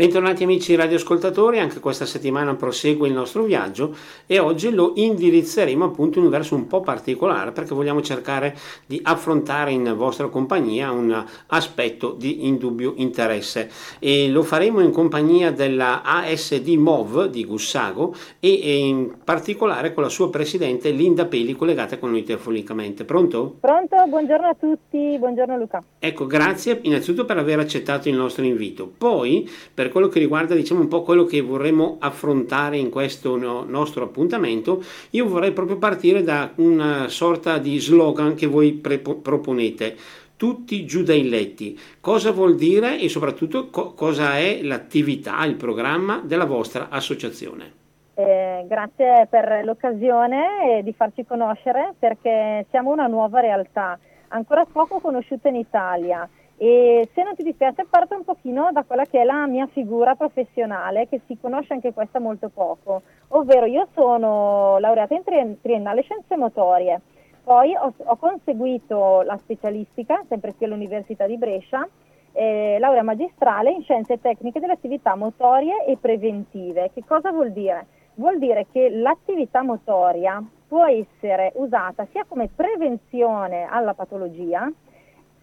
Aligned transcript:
Bentornati 0.00 0.44
amici 0.44 0.74
radioascoltatori, 0.76 1.58
anche 1.58 1.78
questa 1.78 2.06
settimana 2.06 2.54
prosegue 2.54 3.06
il 3.06 3.12
nostro 3.12 3.42
viaggio 3.42 3.94
e 4.24 4.38
oggi 4.38 4.70
lo 4.70 4.92
indirizzeremo 4.94 5.84
appunto 5.84 6.18
in 6.18 6.24
un 6.24 6.30
verso 6.30 6.54
un 6.54 6.66
po' 6.66 6.80
particolare 6.80 7.52
perché 7.52 7.74
vogliamo 7.74 8.00
cercare 8.00 8.56
di 8.86 8.98
affrontare 9.02 9.72
in 9.72 9.92
vostra 9.94 10.28
compagnia 10.28 10.90
un 10.90 11.22
aspetto 11.48 12.14
di 12.16 12.46
indubbio 12.46 12.94
interesse 12.96 13.68
e 13.98 14.30
lo 14.30 14.42
faremo 14.42 14.80
in 14.80 14.90
compagnia 14.90 15.52
della 15.52 16.00
ASD 16.00 16.68
MOV 16.68 17.26
di 17.26 17.44
Gussago 17.44 18.14
e 18.40 18.78
in 18.78 19.16
particolare 19.22 19.92
con 19.92 20.02
la 20.02 20.08
sua 20.08 20.30
presidente 20.30 20.88
Linda 20.92 21.26
Peli 21.26 21.54
collegata 21.54 21.98
con 21.98 22.12
noi 22.12 22.22
telefonicamente. 22.22 23.04
Pronto? 23.04 23.56
Pronto, 23.60 23.96
buongiorno 24.08 24.48
a 24.48 24.56
tutti, 24.58 25.18
buongiorno 25.18 25.58
Luca. 25.58 25.84
Ecco, 25.98 26.26
grazie 26.26 26.78
innanzitutto 26.84 27.26
per 27.26 27.36
aver 27.36 27.58
accettato 27.58 28.08
il 28.08 28.14
nostro 28.14 28.44
invito. 28.44 28.90
Poi 28.96 29.46
per 29.74 29.88
quello 29.90 30.08
che 30.08 30.18
riguarda 30.18 30.54
diciamo 30.54 30.80
un 30.80 30.88
po' 30.88 31.02
quello 31.02 31.24
che 31.24 31.40
vorremmo 31.40 31.96
affrontare 32.00 32.76
in 32.76 32.90
questo 32.90 33.36
no, 33.36 33.64
nostro 33.66 34.04
appuntamento, 34.04 34.82
io 35.10 35.28
vorrei 35.28 35.52
proprio 35.52 35.76
partire 35.76 36.22
da 36.22 36.52
una 36.56 37.08
sorta 37.08 37.58
di 37.58 37.78
slogan 37.78 38.34
che 38.34 38.46
voi 38.46 38.72
pre- 38.72 38.98
proponete 38.98 39.96
tutti 40.36 40.86
giù 40.86 41.02
dai 41.02 41.28
letti. 41.28 41.78
Cosa 42.00 42.30
vuol 42.30 42.56
dire 42.56 42.98
e 42.98 43.10
soprattutto 43.10 43.68
co- 43.68 43.92
cosa 43.92 44.38
è 44.38 44.62
l'attività, 44.62 45.44
il 45.44 45.56
programma 45.56 46.22
della 46.24 46.46
vostra 46.46 46.88
associazione? 46.88 47.72
Eh, 48.14 48.64
grazie 48.66 49.26
per 49.28 49.62
l'occasione 49.64 50.80
di 50.82 50.92
farci 50.92 51.26
conoscere 51.26 51.94
perché 51.98 52.66
siamo 52.70 52.90
una 52.90 53.06
nuova 53.06 53.40
realtà, 53.40 53.98
ancora 54.28 54.64
poco 54.64 54.98
conosciuta 54.98 55.48
in 55.48 55.56
Italia 55.56 56.28
e 56.62 57.08
se 57.14 57.22
non 57.22 57.34
ti 57.34 57.42
dispiace 57.42 57.86
parto 57.88 58.14
un 58.14 58.22
pochino 58.22 58.68
da 58.70 58.82
quella 58.82 59.06
che 59.06 59.22
è 59.22 59.24
la 59.24 59.46
mia 59.46 59.66
figura 59.68 60.14
professionale, 60.14 61.08
che 61.08 61.22
si 61.24 61.38
conosce 61.40 61.72
anche 61.72 61.94
questa 61.94 62.20
molto 62.20 62.50
poco, 62.50 63.00
ovvero 63.28 63.64
io 63.64 63.88
sono 63.94 64.76
laureata 64.78 65.14
in 65.14 65.56
triennale 65.62 66.02
scienze 66.02 66.36
motorie, 66.36 67.00
poi 67.42 67.74
ho, 67.74 67.94
ho 67.96 68.16
conseguito 68.16 69.22
la 69.22 69.38
specialistica, 69.38 70.22
sempre 70.28 70.52
qui 70.54 70.66
all'Università 70.66 71.26
di 71.26 71.38
Brescia, 71.38 71.88
eh, 72.32 72.76
laurea 72.78 73.02
magistrale 73.02 73.70
in 73.70 73.82
scienze 73.82 74.20
tecniche 74.20 74.60
delle 74.60 74.74
attività 74.74 75.14
motorie 75.16 75.86
e 75.86 75.96
preventive. 75.96 76.90
Che 76.92 77.04
cosa 77.06 77.32
vuol 77.32 77.52
dire? 77.52 77.86
Vuol 78.16 78.38
dire 78.38 78.66
che 78.70 78.90
l'attività 78.90 79.62
motoria 79.62 80.44
può 80.68 80.84
essere 80.84 81.52
usata 81.54 82.06
sia 82.12 82.26
come 82.28 82.50
prevenzione 82.54 83.64
alla 83.64 83.94
patologia, 83.94 84.70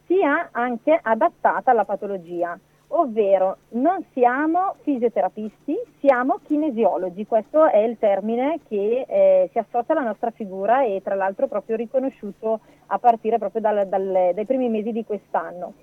sia 0.08 0.50
anche 0.52 0.98
adattata 1.00 1.72
alla 1.72 1.86
patologia, 1.86 2.58
ovvero 2.90 3.58
non 3.70 4.04
siamo 4.14 4.76
fisioterapisti, 4.82 5.78
siamo 6.00 6.40
kinesiologi, 6.44 7.28
questo 7.28 7.66
è 7.66 7.80
il 7.80 7.98
termine 8.00 8.60
che 8.68 9.06
eh, 9.08 9.50
si 9.52 9.60
associa 9.60 9.92
alla 9.92 10.02
nostra 10.02 10.32
figura 10.32 10.84
e 10.84 11.02
tra 11.04 11.16
l'altro 11.16 11.48
proprio 11.48 11.76
riconosciuto 11.76 12.62
a 12.88 12.98
partire 12.98 13.38
proprio 13.38 13.62
dal, 13.62 13.88
dal, 13.88 14.32
dai 14.34 14.46
primi 14.46 14.70
mesi 14.70 14.92
di 14.92 15.04
quest'anno. 15.04 15.74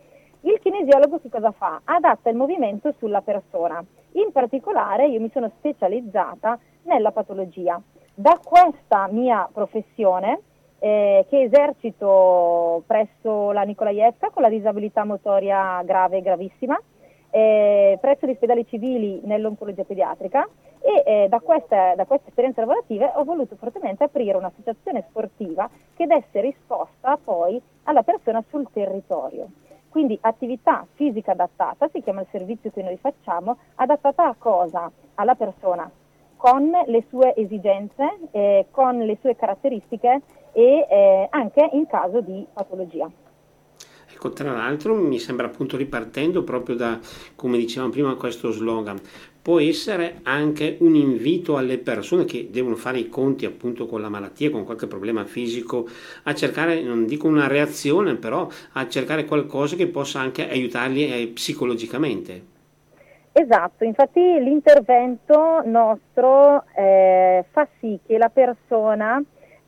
Il 0.41 0.58
kinesiologo 0.61 1.20
che 1.20 1.30
cosa 1.30 1.52
fa? 1.52 1.80
Adatta 1.84 2.28
il 2.28 2.36
movimento 2.36 2.92
sulla 2.98 3.22
persona. 3.22 3.83
In 4.12 4.30
particolare 4.30 5.06
io 5.06 5.20
mi 5.20 5.30
sono 5.33 5.50
specializzata 5.56 6.58
nella 6.83 7.12
patologia. 7.12 7.80
Da 8.14 8.39
questa 8.42 9.08
mia 9.11 9.48
professione 9.50 10.41
eh, 10.84 11.24
che 11.30 11.44
esercito 11.44 12.82
presso 12.86 13.52
la 13.52 13.62
Nicolaevska 13.62 14.28
con 14.28 14.42
la 14.42 14.50
disabilità 14.50 15.02
motoria 15.04 15.82
grave 15.82 16.18
e 16.18 16.20
gravissima, 16.20 16.78
eh, 17.30 17.96
presso 17.98 18.27
gli 18.27 18.32
ospedali 18.32 18.66
civili 18.66 19.22
nell'oncologia 19.24 19.84
pediatrica 19.84 20.46
e 20.82 21.02
eh, 21.06 21.28
da, 21.30 21.40
queste, 21.40 21.94
da 21.96 22.05
queste 22.05 22.28
esperienze 22.28 22.60
lavorative 22.60 23.10
ho 23.14 23.24
voluto 23.24 23.56
fortemente 23.56 24.05
aprire 24.05 24.36
un'associazione 24.36 25.06
sportiva 25.08 25.70
che 25.96 26.06
desse 26.06 26.42
risposta 26.42 27.17
poi 27.17 27.58
alla 27.84 28.02
persona 28.02 28.44
sul 28.50 28.68
territorio. 28.70 29.48
Quindi 29.89 30.18
attività 30.20 30.86
fisica 30.92 31.33
adattata, 31.33 31.89
si 31.89 32.02
chiama 32.02 32.20
il 32.20 32.27
servizio 32.30 32.70
che 32.70 32.83
noi 32.83 32.98
facciamo, 32.98 33.56
adattata 33.77 34.27
a 34.27 34.34
cosa? 34.36 34.92
Alla 35.14 35.34
persona, 35.34 35.90
con 36.36 36.70
le 36.84 37.05
sue 37.08 37.34
esigenze, 37.36 38.18
eh, 38.33 38.67
con 38.70 38.98
le 38.98 39.17
sue 39.23 39.34
caratteristiche 39.34 40.20
e 40.55 40.87
eh, 40.89 41.27
anche 41.31 41.69
in 41.73 41.87
caso 41.87 42.20
di 42.20 42.47
patologia. 42.53 43.11
Ecco, 44.13 44.31
tra 44.31 44.53
l'altro 44.53 44.95
mi 44.95 45.19
sembra 45.19 45.47
appunto 45.47 45.77
ripartendo 45.77 46.45
proprio 46.45 46.77
da, 46.77 46.98
come 47.35 47.59
dicevamo 47.59 47.91
prima, 47.91 48.15
questo 48.15 48.53
slogan, 48.53 48.98
può 49.42 49.61
essere 49.61 50.20
anche 50.23 50.77
un 50.81 50.95
invito 50.95 51.57
alle 51.57 51.77
persone 51.77 52.25
che 52.25 52.48
devono 52.51 52.77
fare 52.77 52.98
i 52.98 53.09
conti 53.09 53.45
appunto 53.45 53.87
con 53.87 54.01
la 54.01 54.09
malattia, 54.09 54.51
con 54.51 54.65
qualche 54.65 54.87
problema 54.87 55.25
fisico, 55.25 55.87
a 56.23 56.35
cercare, 56.35 56.81
non 56.81 57.05
dico 57.07 57.27
una 57.27 57.48
reazione, 57.48 58.15
però 58.15 58.48
a 58.73 58.89
cercare 58.89 59.25
qualcosa 59.25 59.77
che 59.77 59.89
possa 59.89 60.21
anche 60.21 60.48
aiutarli 60.48 61.13
eh, 61.13 61.27
psicologicamente. 61.29 62.53
Esatto, 63.33 63.83
infatti 63.83 64.21
l'intervento 64.21 65.61
nostro 65.65 66.65
eh, 66.77 67.45
fa 67.51 67.67
sì 67.81 67.98
che 68.07 68.17
la 68.17 68.29
persona 68.29 69.21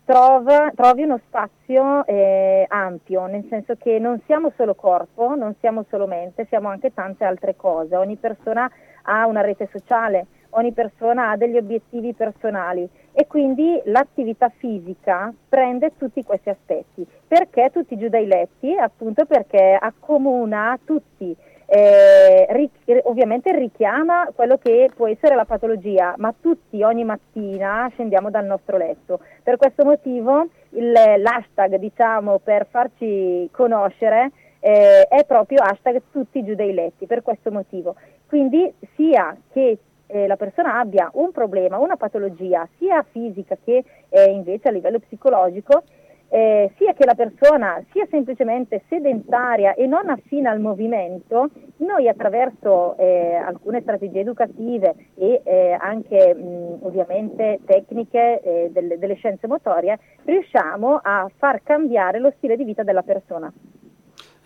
trova, 0.06 0.71
trovi 0.75 1.03
uno 1.03 1.21
spazio 1.27 2.06
eh, 2.06 2.65
ampio, 2.69 3.27
nel 3.27 3.44
senso 3.50 3.75
che 3.75 3.99
non 3.99 4.21
siamo 4.25 4.53
solo 4.56 4.75
corpo, 4.75 5.34
non 5.34 5.55
siamo 5.59 5.84
solo 5.91 6.06
mente, 6.06 6.47
siamo 6.49 6.69
anche 6.69 6.94
tante 6.94 7.25
altre 7.25 7.56
cose. 7.56 7.97
Ogni 7.97 8.17
persona 8.17 8.71
ha 9.03 9.27
una 9.27 9.41
rete 9.41 9.69
sociale, 9.72 10.27
ogni 10.50 10.72
persona 10.72 11.31
ha 11.31 11.37
degli 11.37 11.56
obiettivi 11.56 12.15
personali 12.15 12.89
e 13.12 13.27
quindi 13.27 13.81
l'attività 13.87 14.49
fisica 14.49 15.34
prende 15.49 15.97
tutti 15.97 16.23
questi 16.23 16.50
aspetti. 16.50 17.05
Perché 17.27 17.71
tutti 17.73 17.99
giù 17.99 18.09
dai 18.09 18.27
letti? 18.27 18.77
Appunto 18.78 19.27
perché 19.27 19.77
accomuna 19.78 20.78
tutti 20.84 21.37
eh, 21.66 22.47
ri- 22.50 22.71
ovviamente 23.04 23.53
richiama 23.53 24.31
quello 24.34 24.56
che 24.56 24.91
può 24.94 25.09
essere 25.09 25.34
la 25.34 25.44
patologia, 25.44 26.15
ma 26.19 26.32
tutti 26.41 26.82
ogni 26.82 27.04
mattina 27.04 27.88
scendiamo 27.93 28.31
dal 28.31 28.44
nostro 28.44 28.77
letto. 28.77 29.21
Per 29.43 29.56
questo 29.56 29.84
motivo 29.84 30.49
il, 30.71 30.93
l'hashtag 30.93 31.76
diciamo, 31.76 32.38
per 32.38 32.66
farci 32.71 33.49
conoscere 33.50 34.31
eh, 34.60 35.06
è 35.09 35.25
proprio 35.25 35.62
hashtag 35.62 36.03
tutti 36.10 36.44
giù 36.44 36.55
dai 36.55 36.72
letti, 36.72 37.06
per 37.06 37.22
questo 37.22 37.50
motivo. 37.50 37.97
Quindi 38.26 38.72
sia 38.94 39.37
che 39.53 39.78
eh, 40.06 40.26
la 40.26 40.37
persona 40.37 40.78
abbia 40.78 41.10
un 41.15 41.32
problema, 41.32 41.78
una 41.78 41.97
patologia, 41.97 42.66
sia 42.78 43.05
fisica 43.10 43.56
che 43.62 43.84
eh, 44.09 44.25
invece 44.31 44.69
a 44.69 44.72
livello 44.72 44.99
psicologico, 44.99 45.82
eh, 46.28 46.72
sia 46.76 46.92
che 46.94 47.04
la 47.04 47.14
persona 47.14 47.82
sia 47.92 48.06
semplicemente 48.10 48.82
sedentaria 48.88 49.75
e 49.75 49.87
non 49.87 50.09
affina 50.09 50.50
al 50.50 50.60
movimento, 50.60 51.50
noi 51.78 52.09
attraverso 52.09 52.97
eh, 52.98 53.34
alcune 53.34 53.81
strategie 53.82 54.20
educative 54.20 54.94
e 55.14 55.41
eh, 55.44 55.76
anche 55.78 56.34
mh, 56.34 56.78
ovviamente 56.81 57.60
tecniche 57.64 58.41
eh, 58.41 58.70
delle, 58.72 58.98
delle 58.98 59.14
scienze 59.14 59.47
motorie 59.47 59.98
riusciamo 60.25 61.00
a 61.03 61.31
far 61.37 61.62
cambiare 61.62 62.19
lo 62.19 62.32
stile 62.37 62.56
di 62.56 62.64
vita 62.64 62.82
della 62.82 63.03
persona. 63.03 63.53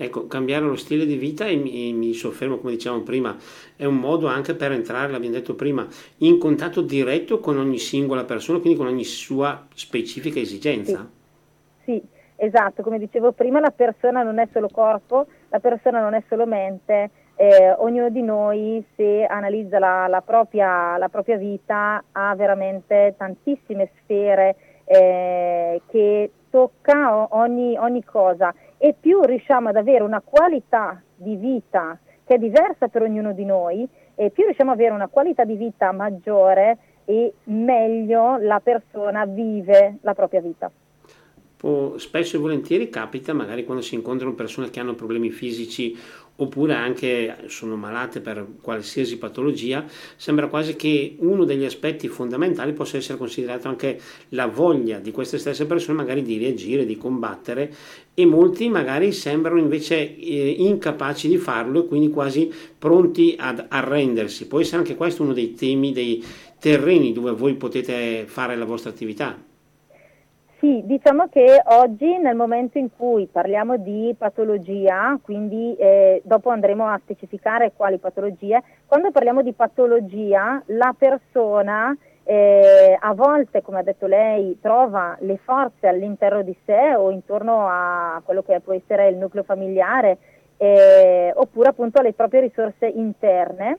Ecco, 0.02 0.26
cambiare 0.26 0.64
lo 0.64 0.76
stile 0.76 1.04
di 1.04 1.16
vita 1.16 1.44
e 1.44 1.56
mi, 1.56 1.92
mi, 1.92 2.14
soffermo, 2.14 2.56
come 2.56 2.72
dicevamo 2.72 3.02
prima, 3.02 3.36
è 3.76 3.84
un 3.84 3.97
modo 3.97 4.28
anche 4.28 4.54
per 4.54 4.72
entrare, 4.72 5.12
l'abbiamo 5.12 5.34
detto 5.34 5.54
prima, 5.54 5.86
in 6.18 6.38
contatto 6.38 6.80
diretto 6.80 7.38
con 7.38 7.58
ogni 7.58 7.76
singola 7.76 8.24
persona, 8.24 8.60
quindi 8.60 8.78
con 8.78 8.88
ogni 8.88 9.04
sua 9.04 9.66
specifica 9.74 10.41
esigenza. 10.41 11.00
Sì. 11.00 11.19
Sì, 11.91 12.01
esatto, 12.37 12.84
come 12.84 13.01
dicevo 13.01 13.33
prima, 13.33 13.59
la 13.59 13.73
persona 13.73 14.23
non 14.23 14.39
è 14.39 14.47
solo 14.53 14.69
corpo, 14.71 15.27
la 15.49 15.59
persona 15.59 16.01
non 16.01 16.15
è 16.15 16.23
solo 16.28 16.47
mente, 16.47 17.11
eh, 17.34 17.75
ognuno 17.78 18.11
di 18.11 18.23
noi 18.23 18.84
se 18.95 19.25
analizza 19.25 19.81
la, 19.81 20.06
la, 20.06 20.21
propria, 20.21 20.97
la, 20.98 21.09
propria, 21.09 21.37
vita 21.37 22.01
ha 22.13 22.33
veramente 22.37 23.16
tantissime 23.19 23.91
sfere 23.98 24.54
eh, 24.84 25.83
che 25.89 26.31
tocca 26.48 27.27
ogni, 27.34 27.77
ogni 27.77 28.04
cosa. 28.04 28.54
E 28.78 28.95
più 28.98 29.21
riusciamo 29.22 29.71
ad 29.71 29.77
avere 29.77 30.04
una 30.04 30.22
qualità 30.25 31.03
di 31.16 31.34
vita 31.34 31.98
che 32.25 32.36
è 32.36 32.39
diversa 32.39 32.86
per 32.86 33.03
ognuno 33.03 33.33
di 33.33 33.45
noi 33.45 33.89
e 34.15 34.31
più 34.31 34.45
riusciamo 34.45 34.71
ad 34.71 34.78
avere 34.78 34.95
una 34.95 35.09
qualità 35.09 35.43
di 35.43 35.57
vita 35.57 35.91
maggiore 35.91 36.78
e 37.04 37.34
meglio 37.45 38.36
la 38.36 38.60
persona 38.60 39.25
vive 39.25 39.97
la 40.03 40.15
propria 40.15 40.41
vita 40.41 40.71
spesso 41.97 42.36
e 42.36 42.39
volentieri 42.39 42.89
capita, 42.89 43.33
magari 43.33 43.65
quando 43.65 43.83
si 43.83 43.95
incontrano 43.95 44.34
persone 44.34 44.71
che 44.71 44.80
hanno 44.80 44.95
problemi 44.95 45.30
fisici 45.30 45.97
oppure 46.36 46.74
anche 46.74 47.36
sono 47.47 47.77
malate 47.77 48.21
per 48.21 48.47
qualsiasi 48.62 49.18
patologia, 49.18 49.84
sembra 50.16 50.48
quasi 50.48 50.74
che 50.74 51.16
uno 51.18 51.45
degli 51.45 51.65
aspetti 51.65 52.09
fondamentali 52.09 52.72
possa 52.72 52.97
essere 52.97 53.18
considerato 53.18 53.68
anche 53.68 54.01
la 54.30 54.47
voglia 54.47 54.98
di 54.98 55.10
queste 55.10 55.39
stesse 55.39 55.66
persone 55.66 55.98
magari 55.98 56.22
di 56.22 56.39
reagire, 56.39 56.86
di 56.86 56.97
combattere 56.97 57.72
e 58.15 58.24
molti 58.24 58.68
magari 58.71 59.12
sembrano 59.12 59.60
invece 59.60 60.16
eh, 60.16 60.54
incapaci 60.59 61.28
di 61.28 61.36
farlo 61.36 61.84
e 61.84 61.86
quindi 61.86 62.09
quasi 62.09 62.51
pronti 62.78 63.34
ad 63.39 63.66
arrendersi. 63.68 64.47
Può 64.47 64.60
essere 64.60 64.78
anche 64.78 64.97
questo 64.97 65.22
uno 65.22 65.34
dei 65.34 65.53
temi, 65.53 65.92
dei 65.92 66.24
terreni 66.59 67.12
dove 67.12 67.33
voi 67.33 67.54
potete 67.54 68.24
fare 68.27 68.57
la 68.57 68.65
vostra 68.65 68.89
attività. 68.89 69.49
Sì, 70.60 70.83
diciamo 70.84 71.27
che 71.28 71.62
oggi 71.68 72.18
nel 72.18 72.36
momento 72.36 72.77
in 72.77 72.91
cui 72.95 73.27
parliamo 73.27 73.78
di 73.78 74.15
patologia, 74.16 75.18
quindi 75.22 75.74
eh, 75.77 76.21
dopo 76.22 76.51
andremo 76.51 76.86
a 76.86 77.01
specificare 77.03 77.72
quali 77.74 77.97
patologie, 77.97 78.62
quando 78.84 79.10
parliamo 79.10 79.41
di 79.41 79.54
patologia 79.54 80.62
la 80.66 80.95
persona 80.97 81.97
eh, 82.24 82.95
a 83.01 83.15
volte, 83.15 83.62
come 83.62 83.78
ha 83.78 83.83
detto 83.83 84.07
lei, 84.07 84.59
trova 84.60 85.16
le 85.21 85.39
forze 85.42 85.86
all'interno 85.86 86.42
di 86.42 86.54
sé 86.66 86.95
o 86.95 87.10
intorno 87.10 87.66
a 87.66 88.21
quello 88.22 88.42
che 88.42 88.60
può 88.60 88.74
essere 88.74 89.09
il 89.09 89.16
nucleo 89.16 89.45
familiare 89.45 90.18
eh, 90.59 91.33
oppure 91.36 91.71
appunto 91.71 92.01
alle 92.01 92.12
proprie 92.12 92.42
risorse 92.42 92.86
interne 92.86 93.78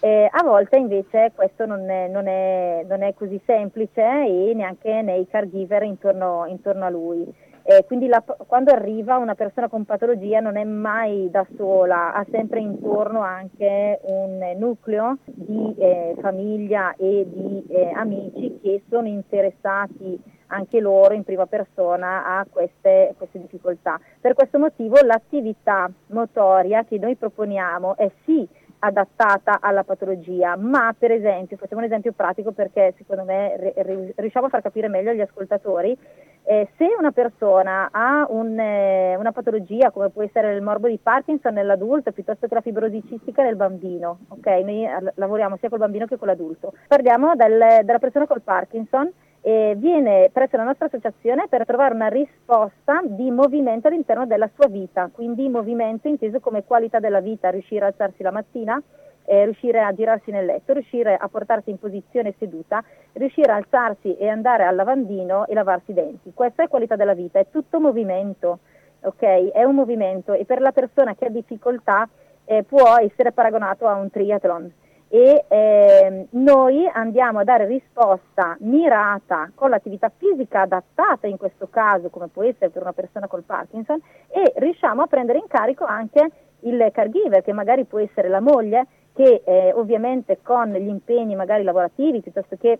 eh, 0.00 0.28
a 0.30 0.42
volte 0.42 0.76
invece 0.78 1.32
questo 1.34 1.66
non 1.66 1.88
è, 1.90 2.08
non, 2.08 2.26
è, 2.26 2.84
non 2.88 3.02
è, 3.02 3.12
così 3.14 3.40
semplice 3.44 4.00
e 4.02 4.52
neanche 4.54 5.02
nei 5.02 5.26
caregiver 5.28 5.82
intorno, 5.82 6.46
intorno 6.46 6.86
a 6.86 6.90
lui. 6.90 7.48
Eh, 7.62 7.84
quindi 7.84 8.06
la, 8.06 8.24
quando 8.46 8.72
arriva 8.72 9.18
una 9.18 9.34
persona 9.34 9.68
con 9.68 9.84
patologia 9.84 10.40
non 10.40 10.56
è 10.56 10.64
mai 10.64 11.28
da 11.30 11.46
sola, 11.56 12.14
ha 12.14 12.24
sempre 12.30 12.60
intorno 12.60 13.20
anche 13.20 14.00
un 14.04 14.54
nucleo 14.56 15.18
di 15.26 15.74
eh, 15.78 16.16
famiglia 16.20 16.94
e 16.96 17.26
di 17.30 17.64
eh, 17.68 17.90
amici 17.94 18.58
che 18.62 18.82
sono 18.88 19.06
interessati 19.06 20.18
anche 20.46 20.80
loro 20.80 21.14
in 21.14 21.22
prima 21.22 21.46
persona 21.46 22.38
a 22.38 22.46
queste, 22.50 23.14
queste 23.16 23.38
difficoltà. 23.38 24.00
Per 24.20 24.34
questo 24.34 24.58
motivo 24.58 24.96
l'attività 25.02 25.88
motoria 26.08 26.84
che 26.84 26.98
noi 26.98 27.14
proponiamo 27.14 27.96
è 27.96 28.10
sì 28.24 28.48
adattata 28.80 29.58
alla 29.60 29.84
patologia, 29.84 30.56
ma 30.56 30.94
per 30.98 31.12
esempio, 31.12 31.56
facciamo 31.56 31.80
un 31.80 31.86
esempio 31.86 32.12
pratico 32.12 32.52
perché 32.52 32.94
secondo 32.96 33.24
me 33.24 33.72
riusciamo 34.16 34.46
a 34.46 34.48
far 34.48 34.62
capire 34.62 34.88
meglio 34.88 35.10
agli 35.10 35.20
ascoltatori, 35.20 35.96
eh, 36.44 36.68
se 36.76 36.86
una 36.98 37.12
persona 37.12 37.90
ha 37.92 38.26
un, 38.28 38.58
eh, 38.58 39.14
una 39.16 39.32
patologia 39.32 39.90
come 39.90 40.08
può 40.08 40.22
essere 40.22 40.54
il 40.54 40.62
morbo 40.62 40.88
di 40.88 40.98
Parkinson 40.98 41.54
nell'adulto 41.54 42.12
piuttosto 42.12 42.48
che 42.48 42.54
la 42.54 42.60
fibrosi 42.60 43.02
cistica 43.06 43.42
nel 43.42 43.56
bambino, 43.56 44.20
ok? 44.28 44.46
Noi 44.46 44.84
eh, 44.84 45.12
lavoriamo 45.14 45.56
sia 45.58 45.68
col 45.68 45.78
bambino 45.78 46.06
che 46.06 46.16
con 46.16 46.28
l'adulto. 46.28 46.72
Parliamo 46.88 47.34
del, 47.36 47.84
della 47.84 47.98
persona 47.98 48.26
col 48.26 48.40
Parkinson 48.42 49.12
e 49.42 49.74
viene 49.76 50.28
presso 50.32 50.56
la 50.56 50.64
nostra 50.64 50.86
associazione 50.86 51.46
per 51.48 51.64
trovare 51.64 51.94
una 51.94 52.08
risposta 52.08 53.00
di 53.04 53.30
movimento 53.30 53.88
all'interno 53.88 54.26
della 54.26 54.50
sua 54.54 54.68
vita, 54.68 55.08
quindi 55.12 55.48
movimento 55.48 56.08
inteso 56.08 56.40
come 56.40 56.64
qualità 56.64 56.98
della 56.98 57.20
vita, 57.20 57.48
riuscire 57.48 57.84
a 57.84 57.88
alzarsi 57.88 58.22
la 58.22 58.30
mattina, 58.30 58.82
eh, 59.24 59.44
riuscire 59.44 59.80
a 59.80 59.94
girarsi 59.94 60.30
nel 60.30 60.44
letto, 60.44 60.72
riuscire 60.72 61.16
a 61.16 61.28
portarsi 61.28 61.70
in 61.70 61.78
posizione 61.78 62.34
seduta, 62.38 62.84
riuscire 63.14 63.52
a 63.52 63.56
alzarsi 63.56 64.16
e 64.16 64.28
andare 64.28 64.64
al 64.64 64.74
lavandino 64.74 65.46
e 65.46 65.54
lavarsi 65.54 65.92
i 65.92 65.94
denti. 65.94 66.32
Questa 66.34 66.64
è 66.64 66.68
qualità 66.68 66.96
della 66.96 67.14
vita, 67.14 67.38
è 67.38 67.46
tutto 67.50 67.80
movimento, 67.80 68.58
ok? 69.00 69.52
È 69.52 69.64
un 69.64 69.74
movimento 69.74 70.34
e 70.34 70.44
per 70.44 70.60
la 70.60 70.72
persona 70.72 71.14
che 71.14 71.26
ha 71.26 71.30
difficoltà 71.30 72.08
eh, 72.44 72.62
può 72.64 72.96
essere 72.98 73.32
paragonato 73.32 73.86
a 73.86 73.94
un 73.94 74.10
triathlon 74.10 74.72
e 75.12 75.44
eh, 75.48 76.26
noi 76.30 76.88
andiamo 76.92 77.40
a 77.40 77.44
dare 77.44 77.66
risposta 77.66 78.56
mirata 78.60 79.50
con 79.56 79.70
l'attività 79.70 80.08
fisica 80.16 80.60
adattata 80.60 81.26
in 81.26 81.36
questo 81.36 81.68
caso, 81.68 82.10
come 82.10 82.28
può 82.28 82.44
essere 82.44 82.70
per 82.70 82.82
una 82.82 82.92
persona 82.92 83.26
col 83.26 83.42
Parkinson, 83.42 84.00
e 84.28 84.52
riusciamo 84.54 85.02
a 85.02 85.06
prendere 85.08 85.38
in 85.38 85.48
carico 85.48 85.84
anche 85.84 86.30
il 86.60 86.90
caregiver, 86.92 87.42
che 87.42 87.52
magari 87.52 87.86
può 87.86 87.98
essere 87.98 88.28
la 88.28 88.40
moglie, 88.40 88.86
che 89.12 89.42
eh, 89.44 89.72
ovviamente 89.74 90.38
con 90.42 90.70
gli 90.74 90.88
impegni 90.88 91.34
magari 91.34 91.64
lavorativi, 91.64 92.20
piuttosto 92.20 92.56
che 92.56 92.78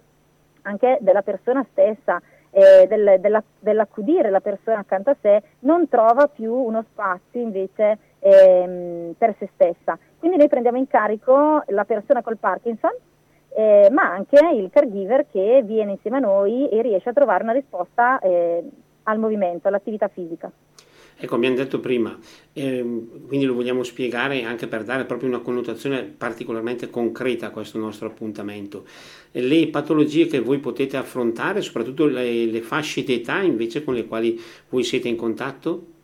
anche 0.62 0.98
della 1.00 1.22
persona 1.22 1.66
stessa, 1.72 2.22
eh, 2.50 2.86
del, 2.86 3.18
della, 3.18 3.42
dell'accudire 3.58 4.30
la 4.30 4.40
persona 4.40 4.78
accanto 4.78 5.10
a 5.10 5.16
sé, 5.20 5.42
non 5.60 5.88
trova 5.88 6.28
più 6.28 6.54
uno 6.54 6.84
spazio 6.92 7.40
invece 7.40 7.98
ehm, 8.20 9.14
per 9.18 9.34
se 9.38 9.48
stessa. 9.54 9.98
Quindi 10.18 10.36
noi 10.36 10.48
prendiamo 10.48 10.78
in 10.78 10.86
carico 10.86 11.62
la 11.68 11.84
persona 11.84 12.22
col 12.22 12.36
Parkinson, 12.36 12.92
eh, 13.56 13.88
ma 13.90 14.12
anche 14.12 14.38
il 14.54 14.70
caregiver 14.70 15.26
che 15.30 15.62
viene 15.64 15.92
insieme 15.92 16.18
a 16.18 16.20
noi 16.20 16.68
e 16.68 16.82
riesce 16.82 17.08
a 17.08 17.12
trovare 17.12 17.42
una 17.42 17.52
risposta 17.52 18.18
eh, 18.20 18.62
al 19.04 19.18
movimento, 19.18 19.68
all'attività 19.68 20.08
fisica. 20.08 20.50
Ecco, 21.22 21.34
abbiamo 21.34 21.56
detto 21.56 21.80
prima, 21.80 22.18
ehm, 22.54 23.26
quindi 23.26 23.44
lo 23.44 23.52
vogliamo 23.52 23.82
spiegare 23.82 24.42
anche 24.44 24.66
per 24.66 24.84
dare 24.84 25.04
proprio 25.04 25.28
una 25.28 25.40
connotazione 25.40 26.02
particolarmente 26.02 26.88
concreta 26.88 27.48
a 27.48 27.50
questo 27.50 27.76
nostro 27.76 28.06
appuntamento. 28.06 28.86
Le 29.32 29.68
patologie 29.68 30.26
che 30.26 30.40
voi 30.40 30.60
potete 30.60 30.96
affrontare, 30.96 31.60
soprattutto 31.60 32.06
le, 32.06 32.46
le 32.46 32.62
fasce 32.62 33.04
d'età 33.04 33.42
invece 33.42 33.84
con 33.84 33.92
le 33.92 34.06
quali 34.06 34.40
voi 34.70 34.82
siete 34.82 35.08
in 35.08 35.16
contatto? 35.16 35.98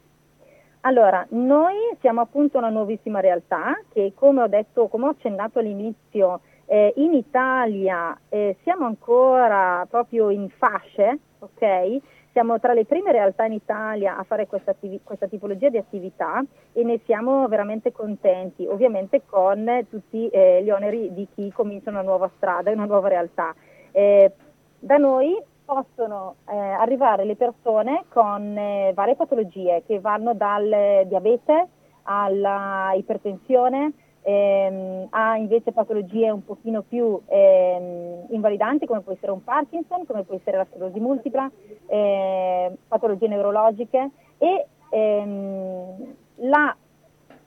Allora, 0.87 1.27
noi 1.31 1.75
siamo 1.99 2.21
appunto 2.21 2.59
una 2.59 2.69
nuovissima 2.69 3.19
realtà 3.19 3.77
che 3.93 4.13
come 4.15 4.43
ho 4.43 4.47
detto, 4.47 4.87
come 4.87 5.07
ho 5.07 5.09
accennato 5.09 5.59
all'inizio, 5.59 6.43
eh, 6.67 6.93
in 6.99 7.13
Italia 7.13 8.17
eh, 8.29 8.57
siamo 8.63 8.87
ancora 8.87 9.85
proprio 9.91 10.31
in 10.31 10.49
fasce, 10.49 11.19
ok? 11.41 11.99
Siamo 12.31 12.61
tra 12.61 12.73
le 12.73 12.85
prime 12.85 13.11
realtà 13.11 13.47
in 13.47 13.55
Italia 13.55 14.17
a 14.17 14.23
fare 14.23 14.47
questa, 14.47 14.71
attivi- 14.71 15.01
questa 15.03 15.27
tipologia 15.27 15.71
di 15.71 15.79
attività 15.79 16.45
e 16.73 16.85
ne 16.85 17.01
siamo 17.05 17.49
veramente 17.49 17.91
contenti, 17.91 18.65
ovviamente 18.65 19.23
con 19.27 19.87
tutti 19.91 20.29
eh, 20.29 20.63
gli 20.63 20.71
oneri 20.71 21.13
di 21.13 21.27
chi 21.35 21.51
comincia 21.51 21.91
una 21.91 22.03
nuova 22.03 22.31
strada, 22.37 22.71
una 22.71 22.85
nuova 22.85 23.09
realtà. 23.09 23.53
Eh, 23.91 24.31
da 24.79 24.99
noi 24.99 25.37
possono 25.67 26.37
eh, 26.49 26.57
arrivare 26.57 27.25
le 27.25 27.37
persone 27.37 28.05
con 28.09 28.57
eh, 28.57 28.93
varie 28.95 29.17
patologie 29.17 29.83
che 29.85 30.01
vanno 30.01 30.33
dal 30.33 31.05
diabete 31.07 31.69
alla 32.05 32.93
ipertensione 32.95 33.93
ehm, 34.23 35.09
a 35.11 35.37
invece 35.37 35.73
patologie 35.73 36.31
un 36.31 36.45
pochino 36.45 36.83
più 36.83 37.21
ehm, 37.27 38.27
invalidanti 38.31 38.87
come 38.87 39.01
può 39.01 39.13
essere 39.13 39.33
un 39.33 39.43
Parkinson, 39.43 40.07
come 40.07 40.23
può 40.23 40.37
essere 40.37 40.57
la 40.57 40.67
sclerosi 40.71 41.01
multipla, 41.01 41.51
eh, 41.87 42.77
patologie 42.87 43.29
neurologiche 43.29 44.11
e 44.39 44.67
ehm, 44.91 46.15
la, 46.37 46.77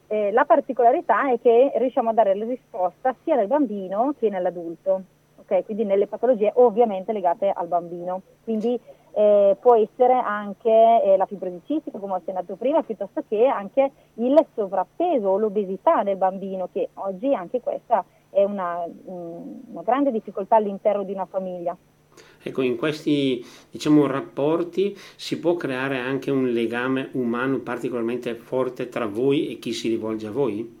eh, 0.08 0.30
la 0.30 0.44
particolarità 0.44 1.32
è 1.32 1.40
che 1.40 1.72
riusciamo 1.76 2.10
a 2.10 2.14
dare 2.14 2.34
la 2.34 2.44
risposta 2.44 3.14
sia 3.24 3.36
nel 3.36 3.46
bambino 3.46 4.14
che 4.18 4.28
nell'adulto 4.28 5.02
ok? 5.50 5.64
Quindi 5.64 5.84
nelle 5.84 6.06
patologie 6.06 6.52
ovviamente 6.54 7.12
legate 7.12 7.50
al 7.50 7.66
bambino. 7.66 8.22
Quindi 8.44 8.78
eh, 9.12 9.56
può 9.60 9.74
essere 9.74 10.14
anche 10.14 10.70
eh, 10.70 11.16
la 11.16 11.26
fibrosi 11.26 11.60
cistica, 11.66 11.98
come 11.98 12.12
ho 12.12 12.16
accennato 12.16 12.54
prima, 12.54 12.82
piuttosto 12.82 13.24
che 13.28 13.46
anche 13.46 13.90
il 14.14 14.46
sovrappeso 14.54 15.28
o 15.28 15.38
l'obesità 15.38 16.02
nel 16.02 16.16
bambino, 16.16 16.68
che 16.72 16.90
oggi 16.94 17.34
anche 17.34 17.60
questa 17.60 18.04
è 18.30 18.44
una, 18.44 18.84
una 19.06 19.82
grande 19.82 20.12
difficoltà 20.12 20.56
all'interno 20.56 21.02
di 21.02 21.12
una 21.12 21.26
famiglia. 21.26 21.76
Ecco, 22.42 22.62
in 22.62 22.76
questi 22.76 23.44
diciamo, 23.70 24.06
rapporti 24.06 24.96
si 25.16 25.38
può 25.38 25.56
creare 25.56 25.98
anche 25.98 26.30
un 26.30 26.48
legame 26.48 27.10
umano 27.12 27.58
particolarmente 27.58 28.34
forte 28.34 28.88
tra 28.88 29.06
voi 29.06 29.50
e 29.50 29.58
chi 29.58 29.72
si 29.72 29.88
rivolge 29.88 30.26
a 30.26 30.30
voi? 30.30 30.79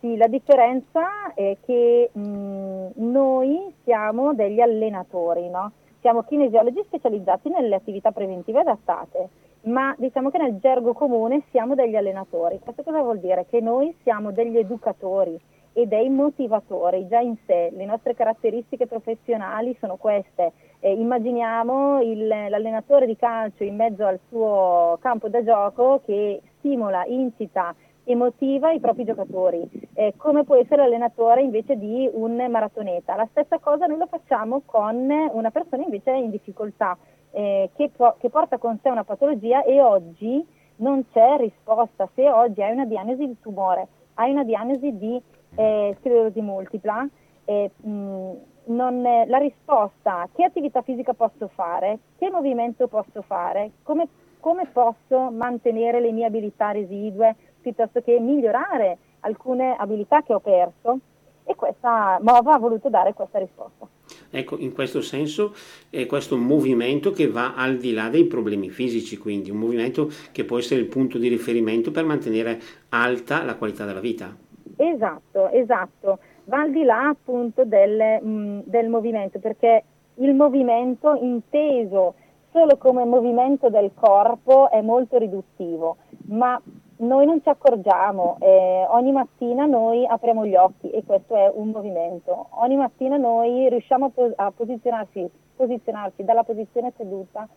Sì, 0.00 0.16
la 0.16 0.28
differenza 0.28 1.32
è 1.34 1.56
che 1.64 2.10
mh, 2.12 2.90
noi 2.94 3.74
siamo 3.82 4.32
degli 4.32 4.60
allenatori, 4.60 5.48
no? 5.48 5.72
siamo 6.00 6.22
kinesiologi 6.22 6.80
specializzati 6.86 7.48
nelle 7.48 7.74
attività 7.74 8.12
preventive 8.12 8.60
adattate, 8.60 9.28
ma 9.62 9.94
diciamo 9.98 10.30
che 10.30 10.38
nel 10.38 10.58
gergo 10.58 10.92
comune 10.92 11.42
siamo 11.50 11.74
degli 11.74 11.96
allenatori. 11.96 12.60
Questo 12.60 12.82
cosa 12.82 13.02
vuol 13.02 13.18
dire? 13.18 13.46
Che 13.50 13.60
noi 13.60 13.94
siamo 14.02 14.30
degli 14.30 14.56
educatori 14.56 15.38
e 15.72 15.86
dei 15.86 16.08
motivatori 16.08 17.06
già 17.08 17.18
in 17.18 17.36
sé. 17.46 17.70
Le 17.72 17.84
nostre 17.84 18.14
caratteristiche 18.14 18.86
professionali 18.86 19.76
sono 19.80 19.96
queste. 19.96 20.52
Eh, 20.80 20.92
immaginiamo 20.92 22.00
il, 22.00 22.26
l'allenatore 22.26 23.06
di 23.06 23.16
calcio 23.16 23.64
in 23.64 23.74
mezzo 23.74 24.04
al 24.04 24.18
suo 24.28 24.96
campo 25.00 25.28
da 25.28 25.42
gioco 25.42 26.00
che 26.04 26.40
stimola, 26.58 27.04
incita, 27.04 27.74
e 28.08 28.14
motiva 28.14 28.72
i 28.72 28.80
propri 28.80 29.04
giocatori, 29.04 29.68
eh, 29.92 30.14
come 30.16 30.42
può 30.42 30.54
essere 30.54 30.80
l'allenatore 30.80 31.42
invece 31.42 31.76
di 31.76 32.08
un 32.10 32.42
maratoneta. 32.48 33.14
La 33.14 33.28
stessa 33.30 33.58
cosa 33.58 33.84
noi 33.84 33.98
lo 33.98 34.06
facciamo 34.06 34.62
con 34.64 35.10
una 35.32 35.50
persona 35.50 35.82
invece 35.82 36.12
in 36.12 36.30
difficoltà, 36.30 36.96
eh, 37.32 37.68
che, 37.76 37.90
po- 37.94 38.16
che 38.18 38.30
porta 38.30 38.56
con 38.56 38.78
sé 38.82 38.88
una 38.88 39.04
patologia 39.04 39.62
e 39.62 39.82
oggi 39.82 40.42
non 40.76 41.04
c'è 41.12 41.36
risposta. 41.36 42.08
Se 42.14 42.26
oggi 42.30 42.62
hai 42.62 42.72
una 42.72 42.86
diagnosi 42.86 43.26
di 43.26 43.36
tumore, 43.42 43.88
hai 44.14 44.30
una 44.30 44.44
diagnosi 44.44 44.96
di 44.96 45.20
eh, 45.56 45.94
sclerosi 46.00 46.40
multipla, 46.40 47.06
eh, 47.44 47.70
mh, 47.76 48.32
non, 48.68 49.02
la 49.02 49.38
risposta 49.38 50.26
che 50.32 50.44
attività 50.44 50.80
fisica 50.80 51.12
posso 51.12 51.48
fare, 51.48 51.98
che 52.16 52.30
movimento 52.30 52.88
posso 52.88 53.20
fare, 53.20 53.72
come, 53.82 54.08
come 54.40 54.64
posso 54.72 55.30
mantenere 55.30 56.00
le 56.00 56.12
mie 56.12 56.24
abilità 56.24 56.70
residue 56.70 57.36
piuttosto 57.60 58.00
che 58.00 58.18
migliorare 58.18 58.98
alcune 59.20 59.74
abilità 59.76 60.22
che 60.22 60.34
ho 60.34 60.40
perso 60.40 60.98
e 61.44 61.54
questa 61.54 62.18
MOVA 62.20 62.54
ha 62.54 62.58
voluto 62.58 62.90
dare 62.90 63.14
questa 63.14 63.38
risposta. 63.38 63.88
Ecco, 64.30 64.58
in 64.58 64.72
questo 64.72 65.00
senso 65.00 65.54
è 65.88 66.04
questo 66.04 66.34
un 66.34 66.42
movimento 66.42 67.10
che 67.10 67.28
va 67.28 67.54
al 67.54 67.78
di 67.78 67.92
là 67.94 68.10
dei 68.10 68.24
problemi 68.24 68.68
fisici, 68.68 69.16
quindi 69.16 69.50
un 69.50 69.56
movimento 69.56 70.10
che 70.30 70.44
può 70.44 70.58
essere 70.58 70.80
il 70.80 70.86
punto 70.86 71.16
di 71.16 71.28
riferimento 71.28 71.90
per 71.90 72.04
mantenere 72.04 72.60
alta 72.90 73.42
la 73.42 73.56
qualità 73.56 73.86
della 73.86 74.00
vita. 74.00 74.36
Esatto, 74.76 75.48
esatto, 75.50 76.18
va 76.44 76.60
al 76.60 76.70
di 76.70 76.84
là 76.84 77.08
appunto 77.08 77.64
del, 77.64 78.20
mh, 78.22 78.28
mm, 78.28 78.60
del 78.64 78.88
movimento, 78.88 79.38
perché 79.38 79.82
il 80.16 80.34
movimento 80.34 81.14
inteso 81.14 82.14
solo 82.52 82.76
come 82.76 83.04
movimento 83.04 83.70
del 83.70 83.92
corpo 83.94 84.70
è 84.70 84.80
molto 84.82 85.16
riduttivo, 85.16 85.96
ma 86.26 86.60
noi 86.98 87.26
non 87.26 87.42
ci 87.42 87.48
accorgiamo, 87.48 88.36
eh, 88.40 88.86
ogni 88.88 89.12
mattina 89.12 89.66
noi 89.66 90.06
apriamo 90.06 90.46
gli 90.46 90.56
occhi 90.56 90.90
e 90.90 91.04
questo 91.04 91.34
è 91.36 91.50
un 91.52 91.68
movimento, 91.68 92.48
ogni 92.50 92.76
mattina 92.76 93.16
noi 93.16 93.68
riusciamo 93.68 94.06
a, 94.06 94.10
pos- 94.10 94.32
a 94.36 94.50
posizionarsi, 94.50 95.28
posizionarci 95.56 96.24
dalla 96.24 96.44
posizione 96.44 96.92
seduta 96.96 97.48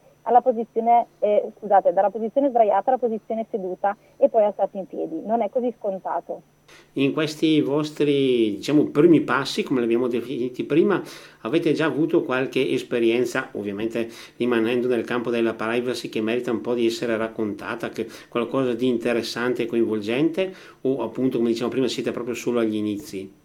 posizione, 0.41 1.07
eh, 1.19 1.51
scusate, 1.57 1.93
dalla 1.93 2.09
posizione 2.09 2.49
sdraiata 2.49 2.89
alla 2.89 2.99
posizione 2.99 3.45
seduta 3.49 3.95
e 4.17 4.29
poi 4.29 4.43
alzarsi 4.43 4.77
in 4.77 4.87
piedi, 4.87 5.21
non 5.25 5.41
è 5.41 5.49
così 5.49 5.73
scontato. 5.77 6.41
In 6.93 7.13
questi 7.13 7.59
vostri 7.61 8.55
diciamo, 8.57 8.85
primi 8.85 9.21
passi, 9.21 9.63
come 9.63 9.79
li 9.79 9.85
abbiamo 9.85 10.07
definiti 10.07 10.63
prima, 10.63 11.01
avete 11.41 11.73
già 11.73 11.85
avuto 11.85 12.23
qualche 12.23 12.69
esperienza, 12.69 13.49
ovviamente 13.53 14.09
rimanendo 14.37 14.87
nel 14.87 15.03
campo 15.03 15.29
della 15.29 15.53
privacy, 15.53 16.09
che 16.09 16.21
merita 16.21 16.51
un 16.51 16.61
po' 16.61 16.73
di 16.73 16.85
essere 16.85 17.17
raccontata, 17.17 17.91
qualcosa 18.29 18.73
di 18.73 18.87
interessante 18.87 19.63
e 19.63 19.65
coinvolgente, 19.65 20.53
o 20.81 21.03
appunto, 21.03 21.37
come 21.37 21.49
dicevamo 21.49 21.73
prima, 21.73 21.87
siete 21.87 22.11
proprio 22.11 22.35
solo 22.35 22.59
agli 22.59 22.75
inizi? 22.75 23.39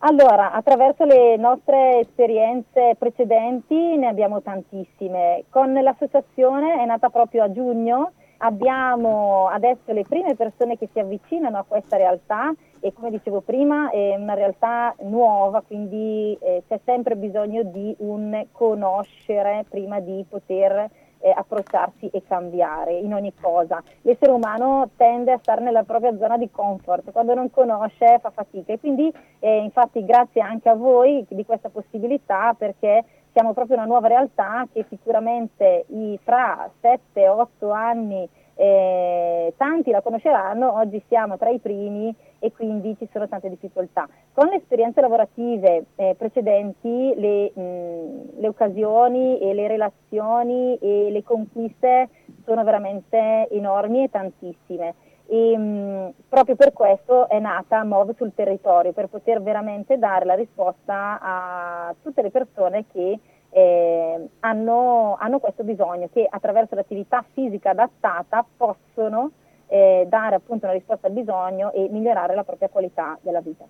Allora, 0.00 0.52
attraverso 0.52 1.04
le 1.04 1.36
nostre 1.36 1.98
esperienze 1.98 2.94
precedenti 2.96 3.96
ne 3.96 4.06
abbiamo 4.06 4.40
tantissime. 4.42 5.44
Con 5.50 5.72
l'associazione 5.72 6.80
è 6.80 6.84
nata 6.84 7.08
proprio 7.08 7.42
a 7.42 7.50
giugno, 7.50 8.12
abbiamo 8.38 9.48
adesso 9.48 9.92
le 9.92 10.04
prime 10.04 10.36
persone 10.36 10.78
che 10.78 10.88
si 10.92 11.00
avvicinano 11.00 11.58
a 11.58 11.64
questa 11.66 11.96
realtà 11.96 12.54
e 12.78 12.92
come 12.92 13.10
dicevo 13.10 13.40
prima 13.40 13.90
è 13.90 14.14
una 14.14 14.34
realtà 14.34 14.94
nuova, 15.00 15.62
quindi 15.66 16.38
eh, 16.40 16.62
c'è 16.68 16.78
sempre 16.84 17.16
bisogno 17.16 17.64
di 17.64 17.92
un 17.98 18.46
conoscere 18.52 19.64
prima 19.68 19.98
di 19.98 20.24
poter 20.28 20.88
eh, 21.20 21.32
approcciarsi 21.34 22.08
e 22.08 22.22
cambiare 22.26 22.94
in 22.94 23.14
ogni 23.14 23.32
cosa. 23.40 23.82
L'essere 24.02 24.32
umano 24.32 24.90
tende 24.96 25.32
a 25.32 25.38
stare 25.38 25.62
nella 25.62 25.82
propria 25.82 26.16
zona 26.16 26.36
di 26.36 26.50
comfort, 26.50 27.10
quando 27.12 27.34
non 27.34 27.50
conosce 27.50 28.18
fa 28.20 28.30
fatica 28.30 28.72
e 28.72 28.78
quindi 28.78 29.12
eh, 29.40 29.58
infatti 29.58 30.04
grazie 30.04 30.40
anche 30.40 30.68
a 30.68 30.74
voi 30.74 31.24
di 31.28 31.44
questa 31.44 31.68
possibilità 31.68 32.54
perché 32.56 33.04
siamo 33.32 33.52
proprio 33.52 33.76
una 33.76 33.86
nuova 33.86 34.08
realtà 34.08 34.66
che 34.72 34.84
sicuramente 34.88 35.84
i, 35.88 36.18
fra 36.22 36.68
7-8 36.82 37.72
anni 37.72 38.28
eh, 38.60 39.54
tanti 39.56 39.92
la 39.92 40.00
conosceranno, 40.00 40.74
oggi 40.74 41.00
siamo 41.06 41.38
tra 41.38 41.48
i 41.48 41.60
primi 41.60 42.12
e 42.38 42.52
quindi 42.52 42.96
ci 42.98 43.08
sono 43.12 43.28
tante 43.28 43.48
difficoltà. 43.48 44.08
Con 44.32 44.48
le 44.48 44.56
esperienze 44.56 45.00
lavorative 45.00 45.86
eh, 45.96 46.14
precedenti, 46.16 47.14
le, 47.16 47.52
mh, 47.52 48.40
le, 48.40 48.48
occasioni 48.48 49.38
e 49.40 49.54
le 49.54 49.66
relazioni 49.66 50.76
e 50.78 51.10
le 51.10 51.22
conquiste 51.22 52.08
sono 52.44 52.64
veramente 52.64 53.48
enormi 53.50 54.04
e 54.04 54.10
tantissime. 54.10 54.94
E, 55.26 55.56
mh, 55.56 56.12
proprio 56.28 56.56
per 56.56 56.72
questo 56.72 57.28
è 57.28 57.38
nata 57.38 57.84
MOV 57.84 58.14
sul 58.16 58.32
territorio, 58.34 58.92
per 58.92 59.08
poter 59.08 59.42
veramente 59.42 59.98
dare 59.98 60.24
la 60.24 60.34
risposta 60.34 61.18
a 61.20 61.94
tutte 62.02 62.22
le 62.22 62.30
persone 62.30 62.84
che 62.92 63.18
eh, 63.50 64.28
hanno, 64.40 65.16
hanno, 65.18 65.38
questo 65.38 65.64
bisogno, 65.64 66.08
che 66.12 66.26
attraverso 66.28 66.74
l'attività 66.74 67.24
fisica 67.32 67.70
adattata 67.70 68.44
possono 68.56 69.32
eh, 69.68 70.06
dare 70.08 70.34
appunto 70.34 70.66
una 70.66 70.74
risposta 70.74 71.06
al 71.06 71.12
bisogno 71.12 71.72
e 71.72 71.88
migliorare 71.90 72.34
la 72.34 72.44
propria 72.44 72.68
qualità 72.68 73.18
della 73.22 73.40
vita. 73.40 73.66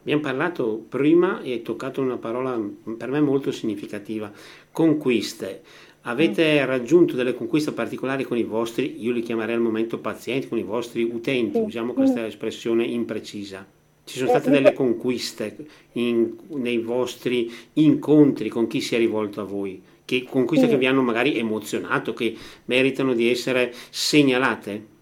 Abbiamo 0.00 0.22
parlato 0.22 0.84
prima 0.88 1.40
e 1.42 1.62
toccato 1.62 2.00
una 2.00 2.16
parola 2.16 2.56
per 2.96 3.10
me 3.10 3.20
molto 3.20 3.50
significativa, 3.50 4.30
conquiste. 4.70 5.62
Avete 6.02 6.62
mm. 6.62 6.64
raggiunto 6.64 7.16
delle 7.16 7.34
conquiste 7.34 7.72
particolari 7.72 8.22
con 8.22 8.36
i 8.36 8.44
vostri, 8.44 9.02
io 9.02 9.10
li 9.10 9.22
chiamerei 9.22 9.56
al 9.56 9.60
momento 9.60 9.98
pazienti, 9.98 10.46
con 10.46 10.58
i 10.58 10.62
vostri 10.62 11.02
utenti, 11.02 11.58
sì. 11.58 11.64
usiamo 11.64 11.92
questa 11.92 12.20
mm. 12.20 12.26
espressione 12.26 12.84
imprecisa. 12.84 13.66
Ci 14.04 14.18
sono 14.18 14.28
state 14.30 14.50
delle 14.50 14.72
conquiste 14.72 15.56
in, 15.94 16.36
nei 16.50 16.78
vostri 16.78 17.52
incontri 17.72 18.48
con 18.48 18.68
chi 18.68 18.80
si 18.80 18.94
è 18.94 18.98
rivolto 18.98 19.40
a 19.40 19.44
voi, 19.44 19.82
che, 20.04 20.22
conquiste 20.22 20.66
sì. 20.66 20.72
che 20.72 20.78
vi 20.78 20.86
hanno 20.86 21.02
magari 21.02 21.36
emozionato, 21.36 22.14
che 22.14 22.36
meritano 22.66 23.12
di 23.12 23.28
essere 23.28 23.74
segnalate? 23.90 24.94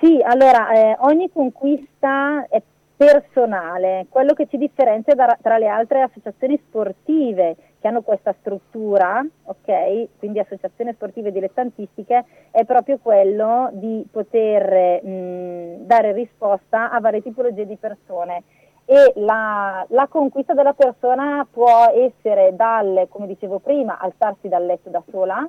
Sì, 0.00 0.20
allora 0.22 0.70
eh, 0.70 0.96
ogni 1.00 1.28
conquista 1.30 2.46
è 2.48 2.62
personale, 2.96 4.06
quello 4.08 4.32
che 4.32 4.46
ci 4.46 4.56
differenzia 4.56 5.14
da, 5.14 5.36
tra 5.40 5.58
le 5.58 5.66
altre 5.66 6.02
associazioni 6.02 6.60
sportive 6.66 7.56
che 7.80 7.88
hanno 7.88 8.02
questa 8.02 8.34
struttura, 8.40 9.24
ok? 9.44 10.08
Quindi 10.18 10.38
associazioni 10.38 10.92
sportive 10.92 11.32
dilettantistiche, 11.32 12.24
è 12.50 12.64
proprio 12.64 12.98
quello 12.98 13.70
di 13.72 14.04
poter 14.10 15.02
mh, 15.02 15.86
dare 15.86 16.12
risposta 16.12 16.90
a 16.90 17.00
varie 17.00 17.22
tipologie 17.22 17.66
di 17.66 17.76
persone. 17.76 18.42
E 18.84 19.12
la, 19.16 19.84
la, 19.90 20.06
conquista 20.08 20.54
della 20.54 20.72
persona 20.72 21.46
può 21.50 21.92
essere 21.92 22.54
dal, 22.54 23.06
come 23.08 23.26
dicevo 23.26 23.58
prima, 23.58 23.98
alzarsi 23.98 24.48
dal 24.48 24.64
letto 24.64 24.90
da 24.90 25.02
sola, 25.10 25.48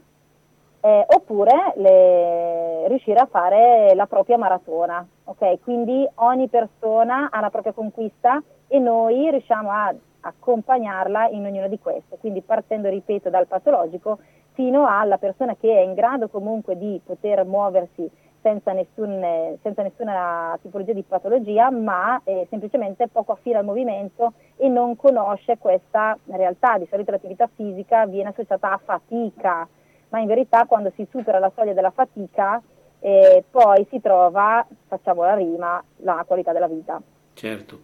eh, 0.82 1.06
oppure 1.08 1.74
le, 1.76 2.88
riuscire 2.88 3.20
a 3.20 3.28
fare 3.30 3.94
la 3.96 4.06
propria 4.08 4.38
maratona. 4.38 5.06
ok? 5.26 5.60
Quindi 5.62 6.08
ogni 6.16 6.48
persona 6.48 7.30
ha 7.32 7.40
la 7.40 7.50
propria 7.50 7.74
conquista 7.74 8.42
e 8.68 8.80
noi 8.80 9.30
riusciamo 9.30 9.70
a 9.72 9.94
accompagnarla 10.22 11.30
in 11.30 11.46
ognuna 11.46 11.68
di 11.68 11.80
queste, 11.80 12.18
quindi 12.20 12.42
partendo, 12.42 12.90
ripeto, 12.90 13.30
dal 13.30 13.48
patologico 13.48 14.20
fino 14.54 14.86
alla 14.88 15.18
persona 15.18 15.56
che 15.56 15.74
è 15.74 15.82
in 15.82 15.94
grado 15.94 16.28
comunque 16.28 16.78
di 16.78 17.00
poter 17.04 17.46
muoversi 17.46 18.10
senza, 18.42 18.72
nessun, 18.74 19.58
senza 19.62 19.84
nessuna 19.84 20.58
tipologia 20.62 20.94
di 20.94 21.04
patologia, 21.04 21.70
ma 21.72 22.20
eh, 22.24 22.46
semplicemente 22.50 23.08
poco 23.08 23.34
affina 23.34 23.60
al 23.60 23.66
movimento 23.66 24.34
e 24.58 24.68
non 24.68 24.96
conosce 24.96 25.58
questa 25.58 26.18
realtà. 26.26 26.78
Di 26.78 26.88
solito 26.90 27.12
l'attività 27.12 27.50
fisica 27.54 28.06
viene 28.06 28.30
associata 28.30 28.74
a 28.74 28.82
fatica, 28.84 29.68
ma 30.10 30.20
in 30.20 30.28
verità 30.28 30.66
quando 30.66 30.92
si 30.96 31.08
supera 31.10 31.40
la 31.40 31.52
soglia 31.56 31.74
della 31.74 31.92
fatica 31.92 32.62
eh, 33.00 33.44
poi 33.50 33.88
si 33.90 34.02
trova, 34.02 34.66
facciamo 34.88 35.24
la 35.24 35.36
rima, 35.36 35.82
la 35.98 36.24
qualità 36.28 36.52
della 36.52 36.68
vita. 36.68 37.02
Certo. 37.34 37.80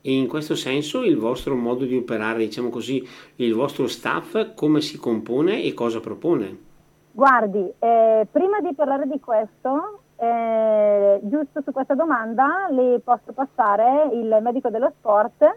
E 0.00 0.12
in 0.12 0.28
questo 0.28 0.54
senso 0.54 1.02
il 1.02 1.16
vostro 1.16 1.56
modo 1.56 1.84
di 1.84 1.96
operare, 1.96 2.38
diciamo 2.38 2.68
così, 2.68 3.06
il 3.36 3.54
vostro 3.54 3.88
staff 3.88 4.54
come 4.54 4.80
si 4.80 4.98
compone 4.98 5.62
e 5.62 5.74
cosa 5.74 6.00
propone? 6.00 6.66
Guardi, 7.10 7.72
eh, 7.78 8.26
prima 8.30 8.60
di 8.60 8.74
parlare 8.74 9.08
di 9.08 9.18
questo, 9.18 10.00
eh, 10.16 11.18
giusto 11.22 11.62
su 11.64 11.72
questa 11.72 11.94
domanda 11.94 12.68
le 12.70 13.00
posso 13.02 13.32
passare 13.32 14.10
il 14.12 14.38
medico 14.40 14.68
dello 14.68 14.92
sport 14.98 15.56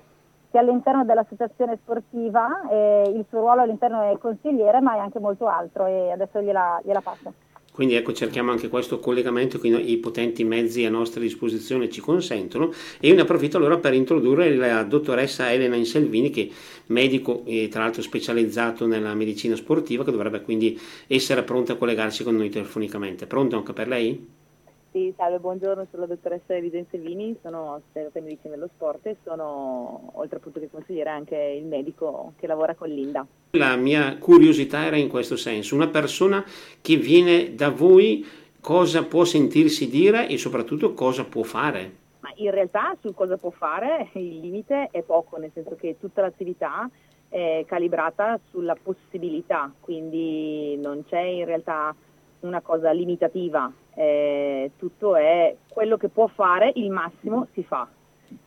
che 0.52 0.58
all'interno 0.58 1.06
dell'associazione 1.06 1.80
sportiva, 1.82 2.70
eh, 2.70 3.12
il 3.16 3.26
suo 3.30 3.40
ruolo 3.40 3.62
all'interno 3.62 4.12
è 4.12 4.18
consigliere 4.18 4.82
ma 4.82 4.96
è 4.96 5.00
anche 5.00 5.20
molto 5.20 5.48
altro 5.48 5.86
e 5.86 6.12
adesso 6.12 6.42
gliela, 6.42 6.80
gliela 6.84 7.02
passo. 7.02 7.34
Quindi 7.72 7.96
ecco, 7.96 8.12
cerchiamo 8.12 8.52
anche 8.52 8.68
questo 8.68 9.00
collegamento 9.00 9.58
che 9.58 9.70
i 9.70 9.98
potenti 9.98 10.44
mezzi 10.44 10.84
a 10.84 10.90
nostra 10.90 11.22
disposizione 11.22 11.90
ci 11.90 12.02
consentono 12.02 12.70
e 13.00 13.08
io 13.08 13.16
ne 13.16 13.22
approfitto 13.22 13.56
allora 13.56 13.78
per 13.78 13.94
introdurre 13.94 14.54
la 14.54 14.84
dottoressa 14.84 15.52
Elena 15.52 15.78
Inselvini 15.78 16.30
che 16.30 16.50
è 16.50 16.54
medico 16.88 17.44
e 17.46 17.70
tra 17.72 17.84
l'altro 17.84 18.02
specializzato 18.02 18.86
nella 18.86 19.14
medicina 19.14 19.56
sportiva 19.56 20.04
che 20.04 20.12
dovrebbe 20.12 20.42
quindi 20.42 20.78
essere 21.08 21.44
pronta 21.44 21.74
a 21.74 21.76
collegarsi 21.78 22.26
con 22.26 22.36
noi 22.36 22.50
telefonicamente. 22.50 23.26
Pronto 23.26 23.56
anche 23.56 23.72
per 23.72 23.88
lei? 23.88 24.41
Sì, 24.92 25.14
salve, 25.16 25.40
buongiorno, 25.40 25.88
sono 25.90 26.02
la 26.02 26.10
dottoressa 26.10 26.54
Elisa 26.54 26.84
Vini, 26.98 27.34
sono 27.42 27.76
assistente 27.76 28.20
di 28.20 28.26
medicina 28.26 28.56
dello 28.56 28.70
sport 28.76 29.06
e 29.06 29.16
sono, 29.24 30.12
oltre 30.16 30.36
appunto 30.36 30.60
che 30.60 30.70
consigliere, 30.70 31.10
anche 31.10 31.38
il 31.38 31.64
medico 31.64 32.34
che 32.38 32.46
lavora 32.46 32.76
con 32.76 32.90
Linda. 32.90 33.26
La 33.52 33.78
mia 33.78 34.18
curiosità 34.18 34.86
era 34.86 34.98
in 34.98 35.08
questo 35.08 35.38
senso, 35.38 35.76
una 35.76 35.88
persona 35.88 36.44
che 36.82 36.98
viene 36.98 37.56
da 37.56 37.70
voi 37.70 38.26
cosa 38.60 39.06
può 39.06 39.24
sentirsi 39.24 39.90
dire 39.90 40.28
e 40.28 40.38
soprattutto 40.38 40.94
cosa 40.94 41.24
può 41.24 41.44
fare? 41.44 41.96
Ma 42.20 42.34
in 42.36 42.52
realtà 42.52 42.94
su 43.00 43.14
cosa 43.14 43.38
può 43.38 43.50
fare 43.50 44.10
il 44.16 44.40
limite 44.40 44.90
è 44.92 45.04
poco, 45.04 45.38
nel 45.38 45.52
senso 45.54 45.78
che 45.78 45.96
tutta 46.02 46.20
l'attività 46.20 46.90
è 47.30 47.64
calibrata 47.66 48.38
sulla 48.50 48.76
possibilità, 48.76 49.72
quindi 49.80 50.76
non 50.76 51.06
c'è 51.08 51.22
in 51.22 51.46
realtà 51.46 51.96
una 52.42 52.62
cosa 52.62 52.92
limitativa, 52.92 53.72
eh, 53.96 54.72
tutto 54.78 55.16
è 55.16 55.56
quello 55.68 55.98
che 55.98 56.10
può 56.10 56.28
fare, 56.28 56.72
il 56.76 56.90
massimo 56.90 57.48
si 57.54 57.64
fa. 57.64 57.88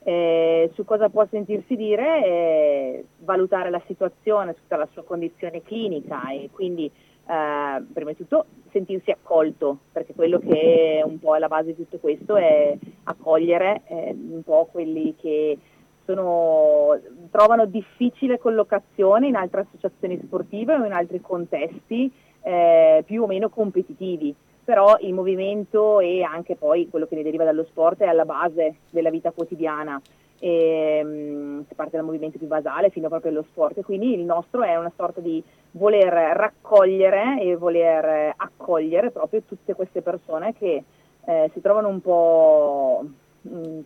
Eh, 0.03 0.71
su 0.75 0.85
cosa 0.85 1.09
può 1.09 1.27
sentirsi 1.31 1.77
dire? 1.77 2.25
Eh, 2.25 3.05
valutare 3.19 3.71
la 3.71 3.83
situazione, 3.87 4.55
tutta 4.55 4.77
la 4.77 4.89
sua 4.93 5.05
condizione 5.05 5.63
clinica 5.63 6.31
e 6.31 6.49
quindi 6.53 6.87
eh, 6.87 7.83
prima 7.93 8.11
di 8.11 8.17
tutto 8.17 8.47
sentirsi 8.71 9.11
accolto, 9.11 9.79
perché 9.93 10.15
quello 10.15 10.39
che 10.39 10.99
è 10.99 11.03
un 11.03 11.19
po' 11.19 11.35
alla 11.35 11.49
base 11.49 11.67
di 11.67 11.77
tutto 11.77 11.99
questo 11.99 12.37
è 12.37 12.77
accogliere 13.05 13.83
eh, 13.87 14.11
un 14.11 14.43
po' 14.43 14.69
quelli 14.71 15.15
che 15.17 15.59
sono, 16.05 16.99
trovano 17.31 17.67
difficile 17.67 18.39
collocazione 18.39 19.29
in 19.29 19.37
altre 19.37 19.63
associazioni 19.63 20.21
sportive 20.25 20.75
o 20.75 20.85
in 20.85 20.93
altri 20.93 21.21
contesti 21.21 22.13
eh, 22.45 23.03
più 23.05 23.23
o 23.23 23.27
meno 23.27 23.49
competitivi. 23.49 24.35
Però 24.65 24.97
il 25.01 25.13
movimento 25.13 26.01
e 26.01 26.23
anche 26.23 26.57
poi 26.57 26.89
quello 26.89 27.07
che 27.07 27.17
ne 27.17 27.23
deriva 27.23 27.45
dallo 27.45 27.65
sport 27.65 28.01
è 28.01 28.07
alla 28.07 28.25
base 28.25 28.77
della 28.91 29.11
vita 29.11 29.31
quotidiana. 29.31 30.01
E, 30.39 31.01
um, 31.03 31.65
si 31.67 31.75
parte 31.75 31.97
dal 31.97 32.05
movimento 32.05 32.39
più 32.39 32.47
basale 32.47 32.91
fino 32.91 33.09
proprio 33.09 33.31
allo 33.31 33.45
sport, 33.51 33.81
quindi 33.83 34.13
il 34.15 34.25
nostro 34.25 34.63
è 34.63 34.77
una 34.77 34.93
sorta 34.95 35.21
di 35.21 35.43
voler 35.73 36.13
raccogliere 36.13 37.41
e 37.41 37.57
voler 37.57 38.35
accogliere 38.37 39.11
proprio 39.11 39.43
tutte 39.43 39.75
queste 39.75 40.03
persone 40.03 40.53
che 40.53 40.83
eh, 41.27 41.51
si 41.53 41.61
trovano 41.61 41.89
un 41.89 42.01
po', 42.01 43.05
mm, 43.49 43.81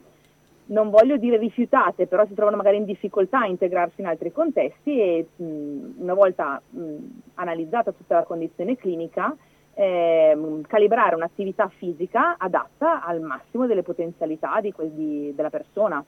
non 0.68 0.90
voglio 0.90 1.16
dire 1.16 1.37
rifiutate, 1.37 2.06
però 2.06 2.26
si 2.26 2.34
trovano 2.34 2.56
magari 2.56 2.76
in 2.76 2.84
difficoltà 2.84 3.40
a 3.40 3.46
integrarsi 3.46 4.00
in 4.00 4.06
altri 4.06 4.32
contesti 4.32 5.00
e 5.00 5.26
mh, 5.37 5.44
una 5.98 6.14
volta 6.14 6.60
mh, 6.68 6.96
analizzata 7.34 7.92
tutta 7.92 8.16
la 8.16 8.25
condizione 8.25 8.76
clinica, 8.76 9.34
eh, 9.75 10.37
calibrare 10.66 11.14
un'attività 11.14 11.68
fisica 11.68 12.37
adatta 12.37 13.04
al 13.04 13.20
massimo 13.20 13.66
delle 13.66 13.82
potenzialità 13.82 14.60
di, 14.60 14.75
di, 14.92 15.32
della 15.34 15.50
persona. 15.50 16.04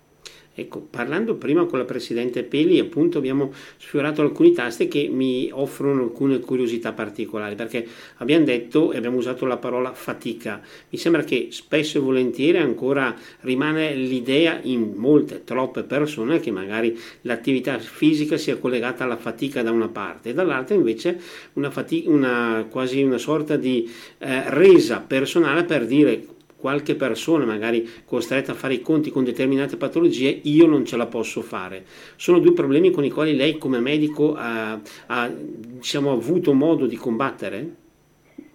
Ecco, 0.53 0.81
parlando 0.81 1.37
prima 1.37 1.65
con 1.65 1.79
la 1.79 1.85
Presidente 1.85 2.43
Peli, 2.43 2.81
appunto 2.81 3.19
abbiamo 3.19 3.53
sfiorato 3.79 4.21
alcuni 4.21 4.53
tasti 4.53 4.89
che 4.89 5.09
mi 5.09 5.49
offrono 5.53 6.03
alcune 6.03 6.41
curiosità 6.41 6.93
particolari, 6.93 7.55
perché 7.55 7.87
abbiamo 8.17 8.45
detto 8.45 8.91
e 8.91 8.97
abbiamo 8.97 9.17
usato 9.17 9.47
la 9.47 9.59
parola 9.59 9.93
fatica. 9.93 10.61
Mi 10.89 10.99
sembra 10.99 11.23
che 11.23 11.49
spesso 11.51 11.99
e 11.99 12.01
volentieri 12.01 12.59
ancora 12.59 13.15
rimane 13.41 13.95
l'idea 13.95 14.59
in 14.63 14.95
molte, 14.97 15.45
troppe 15.45 15.85
persone 15.85 16.41
che 16.41 16.51
magari 16.51 16.99
l'attività 17.23 17.79
fisica 17.79 18.37
sia 18.37 18.57
collegata 18.57 19.05
alla 19.05 19.17
fatica 19.17 19.63
da 19.63 19.71
una 19.71 19.89
parte 19.89 20.31
e 20.31 20.35
dall'altra 20.35 20.75
invece 20.75 21.21
una 21.55 21.71
fatica, 21.71 22.11
una, 22.11 22.67
quasi 22.69 23.03
una 23.03 23.19
sorta 23.19 23.57
di 23.57 23.89
eh, 24.19 24.51
resa 24.51 24.99
personale 24.99 25.63
per 25.63 25.87
dire 25.87 26.39
qualche 26.61 26.95
persona 26.95 27.45
magari 27.45 27.89
costretta 28.05 28.53
a 28.53 28.55
fare 28.55 28.75
i 28.75 28.83
conti 28.83 29.11
con 29.11 29.25
determinate 29.25 29.77
patologie, 29.77 30.41
io 30.45 30.67
non 30.67 30.85
ce 30.85 30.97
la 30.97 31.07
posso 31.07 31.41
fare. 31.41 31.85
Sono 32.17 32.39
due 32.39 32.53
problemi 32.53 32.91
con 32.91 33.05
i 33.05 33.11
quali 33.11 33.35
lei 33.35 33.59
come 33.59 33.81
medico 33.81 34.35
ha, 34.37 34.79
ha 35.07 35.29
diciamo, 35.29 36.13
avuto 36.13 36.53
modo 36.53 36.87
di 36.87 36.97
combattere? 36.97 37.75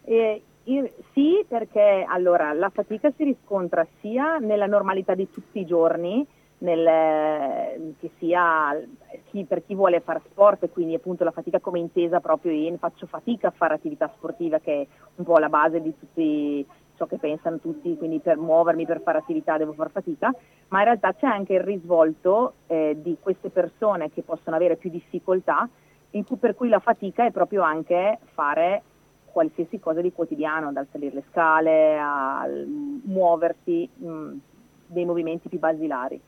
Eh, 0.04 0.42
io, 0.66 0.90
sì, 1.14 1.44
perché 1.48 2.06
allora, 2.08 2.54
la 2.54 2.70
fatica 2.70 3.12
si 3.18 3.24
riscontra 3.24 3.86
sia 4.02 4.38
nella 4.38 4.68
normalità 4.68 5.16
di 5.16 5.28
tutti 5.32 5.60
i 5.60 5.66
giorni, 5.66 6.26
nel, 6.60 7.96
che 8.00 8.12
sia 8.18 8.80
chi, 9.30 9.44
per 9.44 9.66
chi 9.66 9.76
vuole 9.76 10.00
fare 10.00 10.22
sport 10.30 10.70
quindi 10.70 10.94
appunto 10.94 11.26
la 11.26 11.32
fatica 11.32 11.60
come 11.60 11.80
intesa 11.80 12.22
proprio 12.22 12.54
in 12.54 12.78
faccio 12.78 13.08
fatica 13.08 13.50
a 13.50 13.54
fare 13.56 13.74
attività 13.74 14.10
sportiva 14.16 14.60
che 14.60 14.82
è 14.82 14.88
un 15.16 15.26
po' 15.26 15.38
la 15.38 15.50
base 15.50 15.82
di 15.82 15.94
tutti 16.00 16.66
ciò 16.96 17.06
che 17.06 17.18
pensano 17.18 17.60
tutti, 17.60 17.98
quindi 17.98 18.20
per 18.20 18.38
muovermi, 18.38 18.86
per 18.86 19.02
fare 19.02 19.18
attività 19.18 19.58
devo 19.58 19.74
far 19.74 19.92
fatica, 19.92 20.34
ma 20.70 20.80
in 20.80 20.86
realtà 20.86 21.14
c'è 21.14 21.28
anche 21.28 21.54
il 21.54 21.62
risvolto 21.62 22.54
eh, 22.68 22.98
di 23.00 23.18
queste 23.20 23.50
persone 23.50 24.12
che 24.12 24.22
possono 24.22 24.56
avere 24.56 24.76
più 24.76 24.90
difficoltà, 24.90 25.68
cui, 26.10 26.38
per 26.38 26.56
cui 26.56 26.70
la 26.70 26.80
fatica 26.80 27.26
è 27.26 27.32
proprio 27.32 27.62
anche 27.62 28.20
fare 28.34 28.82
qualsiasi 29.26 29.80
cosa 29.80 30.00
di 30.00 30.14
quotidiano, 30.14 30.72
dal 30.72 30.88
salire 30.92 31.16
le 31.16 31.24
scale 31.30 32.00
a 32.00 32.48
muoversi, 33.04 33.90
mh, 33.94 34.08
mm, 34.08 34.38
dei 34.88 35.04
movimenti 35.04 35.50
più 35.50 35.60
basilari. 35.60 36.20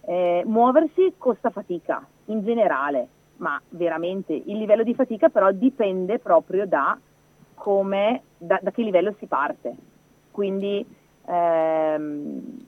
Eh, 0.00 0.42
muoversi 0.46 1.12
costa 1.18 1.50
fatica 1.50 2.06
in 2.26 2.42
generale, 2.42 3.08
ma 3.36 3.60
veramente 3.68 4.32
il 4.32 4.56
livello 4.56 4.82
di 4.82 4.94
fatica 4.94 5.28
però 5.28 5.50
dipende 5.52 6.18
proprio 6.18 6.66
da 6.66 6.98
come, 7.54 8.22
da, 8.38 8.58
da 8.62 8.70
che 8.70 8.82
livello 8.82 9.14
si 9.18 9.26
parte 9.26 9.74
quindi 10.38 10.86
ehm, 11.26 12.66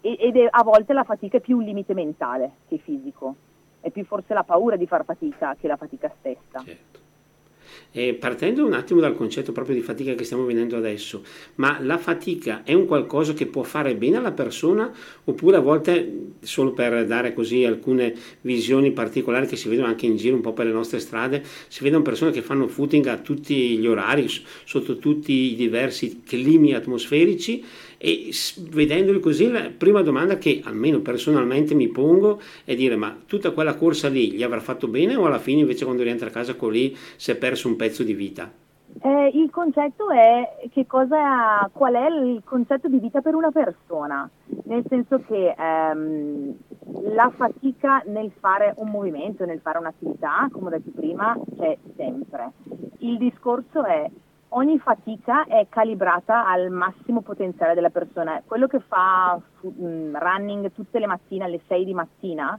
ed 0.00 0.36
è, 0.36 0.48
a 0.50 0.64
volte 0.64 0.92
la 0.92 1.04
fatica 1.04 1.36
è 1.36 1.40
più 1.40 1.58
un 1.58 1.62
limite 1.62 1.94
mentale 1.94 2.54
che 2.66 2.78
fisico, 2.78 3.36
è 3.78 3.90
più 3.90 4.04
forse 4.04 4.34
la 4.34 4.42
paura 4.42 4.74
di 4.74 4.88
far 4.88 5.04
fatica 5.04 5.54
che 5.54 5.68
la 5.68 5.76
fatica 5.76 6.12
stessa. 6.18 6.64
Certo. 6.64 7.01
E 7.90 8.14
partendo 8.14 8.64
un 8.64 8.72
attimo 8.72 9.00
dal 9.00 9.14
concetto 9.14 9.52
proprio 9.52 9.74
di 9.74 9.82
fatica 9.82 10.14
che 10.14 10.24
stiamo 10.24 10.44
vedendo 10.44 10.76
adesso, 10.76 11.22
ma 11.56 11.78
la 11.80 11.98
fatica 11.98 12.62
è 12.64 12.72
un 12.72 12.86
qualcosa 12.86 13.34
che 13.34 13.46
può 13.46 13.62
fare 13.62 13.94
bene 13.94 14.16
alla 14.16 14.32
persona 14.32 14.92
oppure 15.24 15.56
a 15.56 15.60
volte, 15.60 16.34
solo 16.40 16.72
per 16.72 17.06
dare 17.06 17.34
così 17.34 17.64
alcune 17.64 18.14
visioni 18.42 18.92
particolari 18.92 19.46
che 19.46 19.56
si 19.56 19.68
vedono 19.68 19.88
anche 19.88 20.06
in 20.06 20.16
giro 20.16 20.36
un 20.36 20.40
po' 20.40 20.52
per 20.52 20.66
le 20.66 20.72
nostre 20.72 21.00
strade, 21.00 21.42
si 21.68 21.82
vedono 21.82 22.02
persone 22.02 22.30
che 22.30 22.42
fanno 22.42 22.68
footing 22.68 23.06
a 23.06 23.18
tutti 23.18 23.76
gli 23.76 23.86
orari, 23.86 24.26
sotto 24.64 24.98
tutti 24.98 25.32
i 25.32 25.54
diversi 25.54 26.22
climi 26.24 26.74
atmosferici 26.74 27.62
e 28.04 28.30
vedendoli 28.70 29.20
così, 29.20 29.48
la 29.48 29.70
prima 29.70 30.02
domanda 30.02 30.36
che 30.36 30.60
almeno 30.64 30.98
personalmente 30.98 31.72
mi 31.72 31.86
pongo 31.86 32.40
è 32.64 32.74
dire: 32.74 32.96
ma 32.96 33.16
tutta 33.26 33.52
quella 33.52 33.76
corsa 33.76 34.08
lì 34.08 34.32
gli 34.32 34.42
avrà 34.42 34.58
fatto 34.58 34.88
bene 34.88 35.14
o 35.14 35.24
alla 35.24 35.38
fine 35.38 35.60
invece 35.60 35.84
quando 35.84 36.02
rientra 36.02 36.26
a 36.26 36.32
casa 36.32 36.56
con 36.56 36.72
lì 36.72 36.96
si 37.14 37.30
è 37.30 37.36
perso 37.36 37.68
un 37.68 37.76
pezzo 37.76 38.02
di 38.02 38.14
vita? 38.14 38.50
Eh, 39.00 39.30
il 39.34 39.50
concetto 39.50 40.10
è 40.10 40.66
che 40.72 40.84
cosa, 40.84 41.70
qual 41.72 41.94
è 41.94 42.08
il 42.08 42.42
concetto 42.44 42.88
di 42.88 42.98
vita 42.98 43.20
per 43.20 43.36
una 43.36 43.52
persona, 43.52 44.28
nel 44.64 44.82
senso 44.88 45.22
che 45.24 45.54
ehm, 45.56 46.54
la 47.14 47.32
fatica 47.36 48.02
nel 48.06 48.32
fare 48.40 48.74
un 48.78 48.90
movimento, 48.90 49.44
nel 49.44 49.60
fare 49.60 49.78
un'attività, 49.78 50.48
come 50.50 50.66
ho 50.66 50.70
detto 50.70 50.90
prima, 50.92 51.38
c'è 51.56 51.78
sempre. 51.96 52.50
Il 52.98 53.16
discorso 53.18 53.84
è 53.84 54.10
ogni 54.54 54.78
fatica 54.78 55.44
è 55.44 55.66
calibrata 55.68 56.46
al 56.46 56.70
massimo 56.70 57.20
potenziale 57.20 57.74
della 57.74 57.90
persona. 57.90 58.42
Quello 58.44 58.66
che 58.66 58.80
fa 58.80 59.38
um, 59.60 60.16
running 60.16 60.72
tutte 60.72 60.98
le 60.98 61.06
mattine 61.06 61.44
alle 61.44 61.60
6 61.66 61.84
di 61.84 61.94
mattina, 61.94 62.58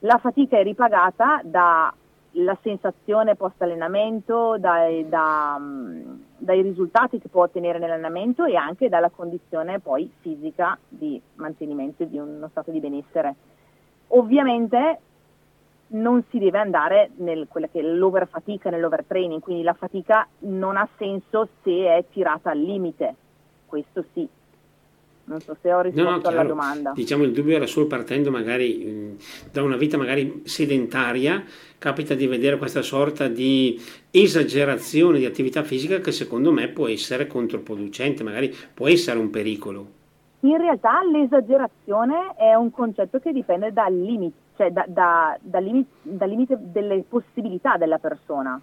la 0.00 0.18
fatica 0.18 0.58
è 0.58 0.62
ripagata 0.62 1.40
dalla 1.42 2.56
sensazione 2.62 3.34
post 3.34 3.60
allenamento, 3.62 4.56
dai, 4.58 5.08
da, 5.08 5.56
um, 5.58 6.22
dai 6.36 6.62
risultati 6.62 7.18
che 7.18 7.28
può 7.28 7.44
ottenere 7.44 7.78
nell'allenamento 7.78 8.44
e 8.44 8.56
anche 8.56 8.88
dalla 8.88 9.10
condizione 9.10 9.80
poi 9.80 10.10
fisica 10.20 10.78
di 10.88 11.20
mantenimento 11.34 12.04
di 12.04 12.18
uno 12.18 12.48
stato 12.48 12.70
di 12.70 12.80
benessere. 12.80 13.34
Ovviamente 14.08 15.00
non 15.88 16.24
si 16.30 16.38
deve 16.38 16.58
andare 16.58 17.10
nel 17.16 17.46
quella 17.48 17.68
che 17.68 17.80
è 17.80 17.82
l'overfatica, 17.82 18.70
nell'overtraining, 18.70 19.40
quindi 19.40 19.62
la 19.62 19.74
fatica 19.74 20.26
non 20.40 20.76
ha 20.76 20.88
senso 20.98 21.48
se 21.62 21.70
è 21.70 22.04
tirata 22.12 22.50
al 22.50 22.58
limite, 22.58 23.14
questo 23.66 24.04
sì. 24.12 24.28
Non 25.28 25.40
so 25.40 25.56
se 25.60 25.72
ho 25.72 25.80
risposto 25.80 26.08
no, 26.08 26.18
no, 26.18 26.28
alla 26.28 26.44
domanda. 26.44 26.92
Diciamo 26.94 27.24
il 27.24 27.32
dubbio 27.32 27.56
era 27.56 27.66
solo 27.66 27.88
partendo 27.88 28.30
magari 28.30 28.76
mh, 28.84 29.16
da 29.50 29.62
una 29.64 29.76
vita 29.76 29.96
magari 29.96 30.42
sedentaria, 30.44 31.42
capita 31.78 32.14
di 32.14 32.28
vedere 32.28 32.58
questa 32.58 32.82
sorta 32.82 33.26
di 33.26 33.80
esagerazione 34.12 35.18
di 35.18 35.24
attività 35.24 35.64
fisica 35.64 35.98
che 35.98 36.12
secondo 36.12 36.52
me 36.52 36.68
può 36.68 36.86
essere 36.86 37.26
controproducente, 37.26 38.22
magari 38.22 38.54
può 38.72 38.86
essere 38.86 39.18
un 39.18 39.30
pericolo. 39.30 39.86
In 40.40 40.58
realtà 40.58 41.00
l'esagerazione 41.02 42.36
è 42.36 42.54
un 42.54 42.70
concetto 42.70 43.18
che 43.18 43.32
dipende 43.32 43.72
dal 43.72 43.92
limite 43.92 44.44
cioè 44.56 44.70
da, 44.70 44.84
da, 44.86 45.36
dal, 45.40 45.62
limite, 45.62 45.90
dal, 46.02 46.28
limite, 46.28 46.56
delle 46.60 47.04
possibilità 47.08 47.76
della 47.76 47.98
persona. 47.98 48.60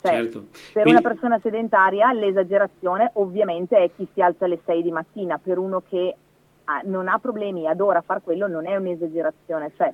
Cioè, 0.00 0.12
certo. 0.12 0.46
Per 0.72 0.82
Quindi... 0.82 0.90
una 0.90 1.00
persona 1.00 1.38
sedentaria 1.40 2.12
l'esagerazione 2.12 3.10
ovviamente 3.14 3.76
è 3.76 3.90
chi 3.94 4.06
si 4.12 4.20
alza 4.20 4.44
alle 4.44 4.60
6 4.64 4.82
di 4.82 4.90
mattina, 4.90 5.38
per 5.38 5.58
uno 5.58 5.82
che 5.88 6.16
ha, 6.64 6.80
non 6.84 7.08
ha 7.08 7.18
problemi, 7.18 7.66
adora 7.66 8.00
far 8.00 8.22
quello, 8.22 8.46
non 8.46 8.66
è 8.66 8.76
un'esagerazione. 8.76 9.72
Cioè, 9.76 9.92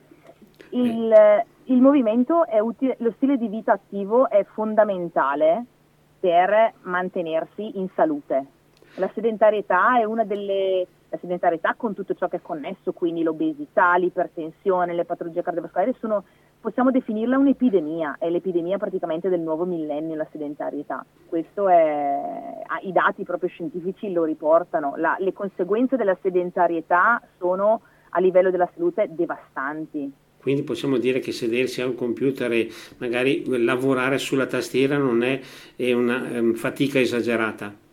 il, 0.70 1.12
eh. 1.12 1.46
il 1.64 1.80
movimento 1.80 2.46
è 2.46 2.58
utile, 2.58 2.96
lo 3.00 3.12
stile 3.16 3.36
di 3.36 3.48
vita 3.48 3.72
attivo 3.72 4.28
è 4.28 4.44
fondamentale 4.44 5.64
per 6.18 6.72
mantenersi 6.82 7.78
in 7.78 7.88
salute. 7.94 8.44
La 8.96 9.10
sedentarietà 9.14 10.00
è 10.00 10.04
una 10.04 10.24
delle 10.24 10.86
La 11.10 11.18
sedentarietà 11.20 11.74
con 11.74 11.94
tutto 11.94 12.14
ciò 12.14 12.28
che 12.28 12.36
è 12.36 12.42
connesso, 12.42 12.92
quindi 12.92 13.22
l'obesità, 13.22 13.96
l'ipertensione, 13.96 14.92
le 14.92 15.06
patologie 15.06 15.42
cardiovascolari, 15.42 15.94
sono, 15.98 16.24
possiamo 16.60 16.90
definirla 16.90 17.38
un'epidemia, 17.38 18.16
è 18.18 18.28
l'epidemia 18.28 18.76
praticamente 18.76 19.30
del 19.30 19.40
nuovo 19.40 19.64
millennio, 19.64 20.16
la 20.16 20.26
sedentarietà. 20.30 21.04
Questo 21.26 21.68
è, 21.68 22.62
i 22.82 22.92
dati 22.92 23.24
proprio 23.24 23.48
scientifici 23.48 24.12
lo 24.12 24.24
riportano, 24.24 24.94
la, 24.96 25.16
le 25.18 25.32
conseguenze 25.32 25.96
della 25.96 26.16
sedentarietà 26.20 27.22
sono 27.38 27.80
a 28.10 28.20
livello 28.20 28.50
della 28.50 28.68
salute 28.74 29.08
devastanti. 29.10 30.12
Quindi 30.40 30.62
possiamo 30.62 30.98
dire 30.98 31.18
che 31.18 31.32
sedersi 31.32 31.80
a 31.80 31.86
un 31.86 31.94
computer 31.94 32.52
e 32.52 32.68
magari 32.98 33.44
lavorare 33.64 34.18
sulla 34.18 34.46
tastiera 34.46 34.96
non 34.96 35.22
è, 35.22 35.40
è 35.74 35.92
una 35.92 36.28
è 36.28 36.52
fatica 36.52 36.98
esagerata. 37.00 37.86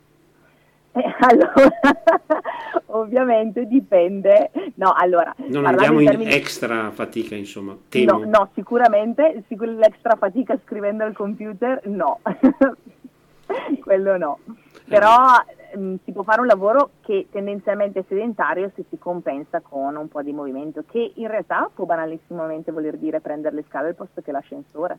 Eh, 0.95 1.15
allora, 1.19 1.71
ovviamente 2.87 3.65
dipende. 3.67 4.51
No, 4.75 4.93
allora, 4.95 5.33
non 5.47 5.65
andiamo 5.65 5.99
in, 5.99 6.07
termini... 6.07 6.31
extra 6.31 6.91
fatica, 6.91 7.35
insomma. 7.35 7.77
Temo. 7.89 8.19
No, 8.19 8.25
no, 8.25 8.49
sicuramente 8.53 9.43
sicur- 9.47 9.75
l'extra 9.75 10.15
fatica 10.15 10.57
scrivendo 10.63 11.03
al 11.03 11.13
computer, 11.13 11.81
no. 11.87 12.19
Quello 13.83 14.17
no. 14.17 14.39
Però 14.87 15.09
mh, 15.75 15.79
mm, 15.79 15.95
si 16.05 16.11
può 16.13 16.23
fare 16.23 16.41
un 16.41 16.47
lavoro 16.47 16.91
che 17.01 17.27
tendenzialmente 17.29 17.99
è 17.99 18.03
sedentario 18.07 18.71
se 18.75 18.85
si 18.89 18.97
compensa 18.97 19.59
con 19.59 19.95
un 19.95 20.07
po' 20.07 20.21
di 20.21 20.31
movimento, 20.31 20.83
che 20.89 21.11
in 21.15 21.27
realtà 21.27 21.69
può 21.73 21.85
banalissimamente 21.85 22.71
voler 22.71 22.97
dire 22.97 23.19
prendere 23.19 23.55
le 23.55 23.65
scale 23.67 23.89
al 23.89 23.95
posto 23.95 24.21
che 24.21 24.31
l'ascensore. 24.31 24.97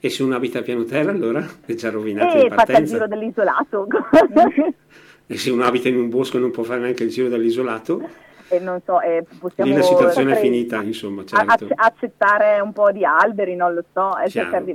E 0.00 0.10
se 0.10 0.22
uno 0.22 0.36
abita 0.36 0.60
a 0.60 0.62
piano 0.62 0.84
terra 0.84 1.10
allora 1.10 1.44
è 1.66 1.74
già 1.74 1.90
rovinato 1.90 2.36
e 2.36 2.42
in 2.42 2.54
partenza. 2.54 2.80
il 2.80 2.86
giro 2.86 3.06
dell'isolato. 3.08 3.86
e 5.26 5.36
se 5.36 5.50
uno 5.50 5.64
abita 5.64 5.88
in 5.88 5.96
un 5.96 6.08
bosco 6.08 6.38
non 6.38 6.50
può 6.50 6.62
fare 6.62 6.80
neanche 6.80 7.04
il 7.04 7.10
giro 7.10 7.28
dell'isolato? 7.28 8.08
E 8.48 8.60
non 8.60 8.80
so, 8.84 9.00
eh, 9.00 9.24
possiamo... 9.38 9.70
Lì 9.70 9.76
la 9.76 9.82
situazione 9.82 10.32
è 10.32 10.40
finita, 10.40 10.82
insomma, 10.82 11.24
certo. 11.24 11.66
accettare 11.74 12.60
un 12.60 12.72
po' 12.72 12.90
di 12.92 13.04
alberi, 13.04 13.54
non 13.54 13.74
lo 13.74 13.84
so, 13.92 14.16
e 14.18 14.30
cercare 14.30 14.64
di 14.64 14.74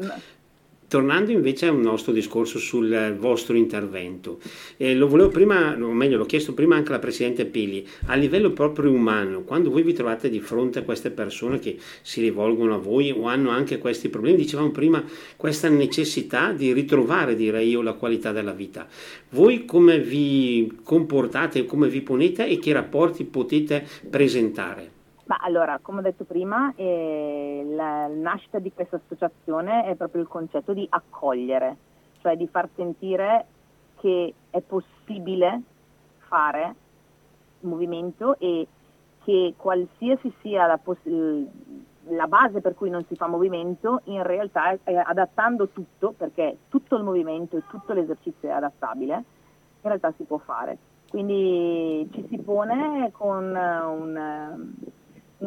Tornando 0.93 1.31
invece 1.31 1.65
a 1.65 1.71
un 1.71 1.81
nostro 1.81 2.13
discorso 2.13 2.59
sul 2.59 3.15
vostro 3.17 3.55
intervento, 3.57 4.39
eh, 4.77 4.93
lo 4.93 5.07
volevo 5.07 5.29
prima, 5.29 5.75
o 5.75 5.91
meglio 5.91 6.19
l'ho 6.19 6.25
chiesto 6.27 6.53
prima 6.53 6.75
anche 6.75 6.89
alla 6.89 6.99
Presidente 6.99 7.45
Pili, 7.45 7.83
a 8.05 8.13
livello 8.13 8.51
proprio 8.51 8.91
umano, 8.91 9.41
quando 9.41 9.71
voi 9.71 9.81
vi 9.81 9.93
trovate 9.93 10.29
di 10.29 10.39
fronte 10.39 10.77
a 10.77 10.83
queste 10.83 11.09
persone 11.09 11.57
che 11.57 11.77
si 12.03 12.21
rivolgono 12.21 12.75
a 12.75 12.77
voi 12.77 13.09
o 13.09 13.25
hanno 13.25 13.49
anche 13.49 13.79
questi 13.79 14.09
problemi, 14.09 14.37
dicevamo 14.37 14.69
prima 14.69 15.03
questa 15.35 15.67
necessità 15.67 16.51
di 16.51 16.71
ritrovare, 16.73 17.35
direi 17.35 17.69
io, 17.69 17.81
la 17.81 17.93
qualità 17.93 18.31
della 18.31 18.53
vita, 18.53 18.87
voi 19.31 19.65
come 19.65 19.97
vi 19.99 20.77
comportate, 20.83 21.65
come 21.65 21.87
vi 21.87 22.01
ponete 22.01 22.45
e 22.45 22.59
che 22.59 22.71
rapporti 22.71 23.23
potete 23.23 23.83
presentare? 24.07 24.92
Ma 25.33 25.39
allora, 25.41 25.79
come 25.81 25.97
ho 25.97 26.01
detto 26.03 26.25
prima, 26.25 26.73
eh, 26.75 27.65
la 27.69 28.05
nascita 28.05 28.59
di 28.59 28.71
questa 28.71 28.97
associazione 28.97 29.85
è 29.85 29.95
proprio 29.95 30.21
il 30.21 30.27
concetto 30.27 30.73
di 30.73 30.85
accogliere, 30.87 31.75
cioè 32.21 32.35
di 32.35 32.47
far 32.47 32.69
sentire 32.75 33.45
che 33.95 34.31
è 34.51 34.61
possibile 34.61 35.61
fare 36.27 36.75
movimento 37.61 38.37
e 38.37 38.67
che 39.23 39.55
qualsiasi 39.57 40.31
sia 40.41 40.67
la, 40.67 40.77
poss- 40.77 41.47
la 42.09 42.27
base 42.27 42.61
per 42.61 42.75
cui 42.75 42.91
non 42.91 43.03
si 43.05 43.15
fa 43.15 43.25
movimento, 43.25 44.01
in 44.03 44.21
realtà 44.21 44.77
è 44.83 44.93
adattando 44.93 45.69
tutto, 45.69 46.13
perché 46.15 46.57
tutto 46.69 46.95
il 46.95 47.03
movimento 47.03 47.57
e 47.57 47.63
tutto 47.67 47.93
l'esercizio 47.93 48.49
è 48.49 48.51
adattabile, 48.51 49.15
in 49.15 49.23
realtà 49.81 50.13
si 50.15 50.25
può 50.25 50.37
fare. 50.37 50.77
Quindi 51.09 52.07
ci 52.13 52.23
si 52.29 52.37
pone 52.37 53.09
con 53.13 53.45
un 53.45 54.91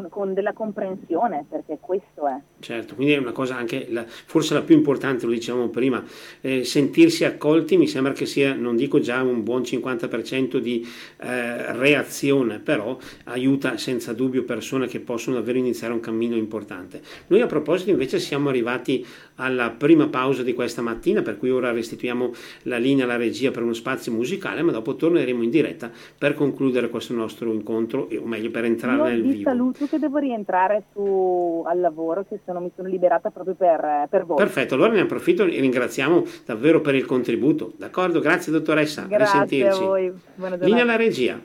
con 0.08 0.34
della 0.34 0.52
comprensione, 0.52 1.44
perché 1.48 1.78
questo 1.80 2.26
è. 2.26 2.40
Certo, 2.66 2.96
quindi 2.96 3.12
è 3.12 3.18
una 3.18 3.30
cosa 3.30 3.56
anche, 3.56 3.86
la, 3.90 4.04
forse 4.08 4.52
la 4.52 4.60
più 4.60 4.74
importante, 4.74 5.24
lo 5.24 5.30
dicevamo 5.30 5.68
prima, 5.68 6.02
eh, 6.40 6.64
sentirsi 6.64 7.24
accolti 7.24 7.76
mi 7.76 7.86
sembra 7.86 8.12
che 8.12 8.26
sia, 8.26 8.54
non 8.54 8.74
dico 8.74 8.98
già 8.98 9.22
un 9.22 9.44
buon 9.44 9.62
50% 9.62 10.56
di 10.56 10.84
eh, 11.18 11.72
reazione, 11.76 12.58
però 12.58 12.98
aiuta 13.26 13.76
senza 13.76 14.12
dubbio 14.14 14.42
persone 14.42 14.88
che 14.88 14.98
possono 14.98 15.36
davvero 15.36 15.58
iniziare 15.58 15.92
un 15.92 16.00
cammino 16.00 16.34
importante. 16.34 17.00
Noi 17.28 17.40
a 17.40 17.46
proposito 17.46 17.90
invece 17.90 18.18
siamo 18.18 18.48
arrivati 18.48 19.06
alla 19.36 19.70
prima 19.70 20.08
pausa 20.08 20.42
di 20.42 20.52
questa 20.52 20.82
mattina, 20.82 21.22
per 21.22 21.38
cui 21.38 21.50
ora 21.50 21.70
restituiamo 21.70 22.32
la 22.62 22.78
linea 22.78 23.04
alla 23.04 23.16
regia 23.16 23.52
per 23.52 23.62
uno 23.62 23.74
spazio 23.74 24.10
musicale, 24.10 24.62
ma 24.62 24.72
dopo 24.72 24.96
torneremo 24.96 25.42
in 25.42 25.50
diretta 25.50 25.90
per 26.18 26.34
concludere 26.34 26.88
questo 26.88 27.14
nostro 27.14 27.52
incontro, 27.52 28.08
o 28.20 28.26
meglio 28.26 28.50
per 28.50 28.64
entrare 28.64 28.96
Io 28.96 29.04
nel 29.04 29.22
vi 29.22 29.32
vivo. 29.34 29.50
saluto 29.50 29.86
che 29.86 29.98
devo 29.98 30.18
rientrare 30.18 30.84
su, 30.92 31.62
al 31.66 31.80
lavoro, 31.80 32.24
che 32.28 32.40
sono, 32.44 32.55
mi 32.60 32.70
sono 32.74 32.88
liberata 32.88 33.30
proprio 33.30 33.54
per, 33.54 34.06
per, 34.08 34.24
voi. 34.24 34.36
Perfetto, 34.36 34.74
allora 34.74 34.92
ne 34.92 35.00
approfitto 35.00 35.44
e 35.44 35.60
ringraziamo 35.60 36.24
davvero 36.44 36.80
per 36.80 36.94
il 36.94 37.04
contributo. 37.04 37.72
D'accordo, 37.76 38.20
grazie 38.20 38.52
dottoressa, 38.52 39.06
grazie 39.08 39.68
a 39.68 39.76
voi. 39.76 40.12
Linea 40.60 40.82
alla 40.82 40.96
regia. 40.96 41.40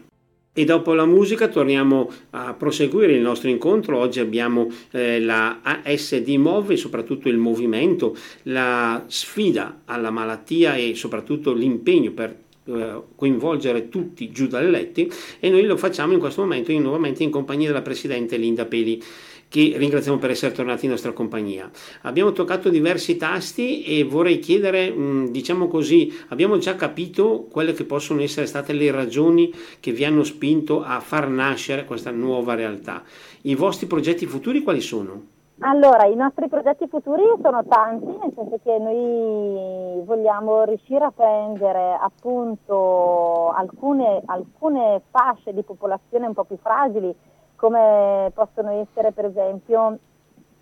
E 0.53 0.65
dopo 0.65 0.93
la 0.93 1.05
musica 1.05 1.47
torniamo 1.47 2.11
a 2.31 2.53
proseguire 2.53 3.13
il 3.13 3.21
nostro 3.21 3.47
incontro. 3.49 3.97
Oggi 3.97 4.19
abbiamo 4.19 4.67
eh, 4.91 5.21
la 5.21 5.61
ASD 5.61 6.27
Move, 6.31 6.75
soprattutto 6.75 7.29
il 7.29 7.37
movimento, 7.37 8.17
la 8.43 9.01
sfida 9.07 9.83
alla 9.85 10.09
malattia 10.09 10.75
e 10.75 10.93
soprattutto 10.93 11.53
l'impegno 11.53 12.11
per 12.11 12.35
eh, 12.63 13.01
coinvolgere 13.15 13.89
tutti 13.89 14.29
giù 14.29 14.47
dalle 14.47 14.69
letti 14.69 15.11
e 15.39 15.49
noi 15.49 15.63
lo 15.63 15.77
facciamo 15.77 16.13
in 16.13 16.19
questo 16.19 16.41
momento 16.41 16.71
in, 16.71 16.83
nuovamente 16.83 17.23
in 17.23 17.31
compagnia 17.31 17.67
della 17.67 17.81
Presidente 17.81 18.37
Linda 18.37 18.65
Peli 18.65 19.01
che 19.51 19.73
ringraziamo 19.75 20.17
per 20.17 20.29
essere 20.29 20.53
tornati 20.53 20.85
in 20.85 20.91
nostra 20.91 21.11
compagnia. 21.11 21.69
Abbiamo 22.03 22.31
toccato 22.31 22.69
diversi 22.69 23.17
tasti 23.17 23.83
e 23.83 24.05
vorrei 24.05 24.39
chiedere, 24.39 24.89
mm, 24.89 25.25
diciamo 25.25 25.67
così, 25.67 26.09
abbiamo 26.29 26.57
già 26.57 26.77
capito 26.77 27.47
quelle 27.51 27.73
che 27.73 27.83
possono 27.83 28.21
essere 28.21 28.45
state 28.45 28.71
le 28.71 28.89
ragioni 28.91 29.53
che 29.81 29.91
vi 29.91 30.05
hanno 30.05 30.23
spinto 30.23 30.81
a 30.81 31.01
far 31.01 31.27
nascere 31.27 31.83
questa 31.83 32.11
nuova 32.11 32.55
realtà. 32.55 33.03
I 33.41 33.55
vostri 33.55 33.87
progetti 33.87 34.25
futuri 34.25 34.63
quali 34.63 34.79
sono? 34.79 35.39
Allora, 35.63 36.05
i 36.05 36.15
nostri 36.15 36.47
progetti 36.47 36.87
futuri 36.87 37.21
sono 37.41 37.65
tanti, 37.67 38.05
nel 38.05 38.31
senso 38.33 38.57
che 38.63 38.77
noi 38.79 40.01
vogliamo 40.05 40.63
riuscire 40.63 41.03
a 41.03 41.11
prendere 41.11 41.99
appunto 42.01 43.49
alcune, 43.49 44.21
alcune 44.25 45.01
fasce 45.11 45.53
di 45.53 45.61
popolazione 45.61 46.27
un 46.27 46.33
po' 46.33 46.45
più 46.45 46.57
fragili 46.59 47.13
come 47.61 48.31
possono 48.33 48.71
essere 48.71 49.11
per 49.11 49.25
esempio 49.25 49.99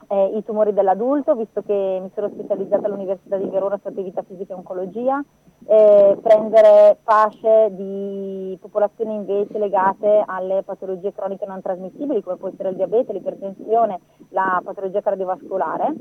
eh, 0.09 0.35
i 0.35 0.43
tumori 0.43 0.73
dell'adulto, 0.73 1.33
visto 1.33 1.61
che 1.61 1.99
mi 2.01 2.11
sono 2.13 2.27
specializzata 2.27 2.87
all'Università 2.87 3.37
di 3.37 3.47
Verona 3.47 3.79
su 3.81 3.87
attività 3.87 4.21
fisica 4.23 4.53
e 4.53 4.57
oncologia, 4.57 5.23
eh, 5.65 6.17
prendere 6.21 6.97
fasce 7.03 7.69
di 7.71 8.57
popolazioni 8.59 9.13
invece 9.15 9.57
legate 9.59 10.23
alle 10.25 10.61
patologie 10.63 11.13
croniche 11.13 11.45
non 11.45 11.61
trasmissibili, 11.61 12.21
come 12.21 12.35
può 12.35 12.49
essere 12.49 12.69
il 12.69 12.75
diabete, 12.75 13.13
l'ipertensione, 13.13 13.99
la 14.29 14.61
patologia 14.61 14.99
cardiovascolare, 14.99 15.93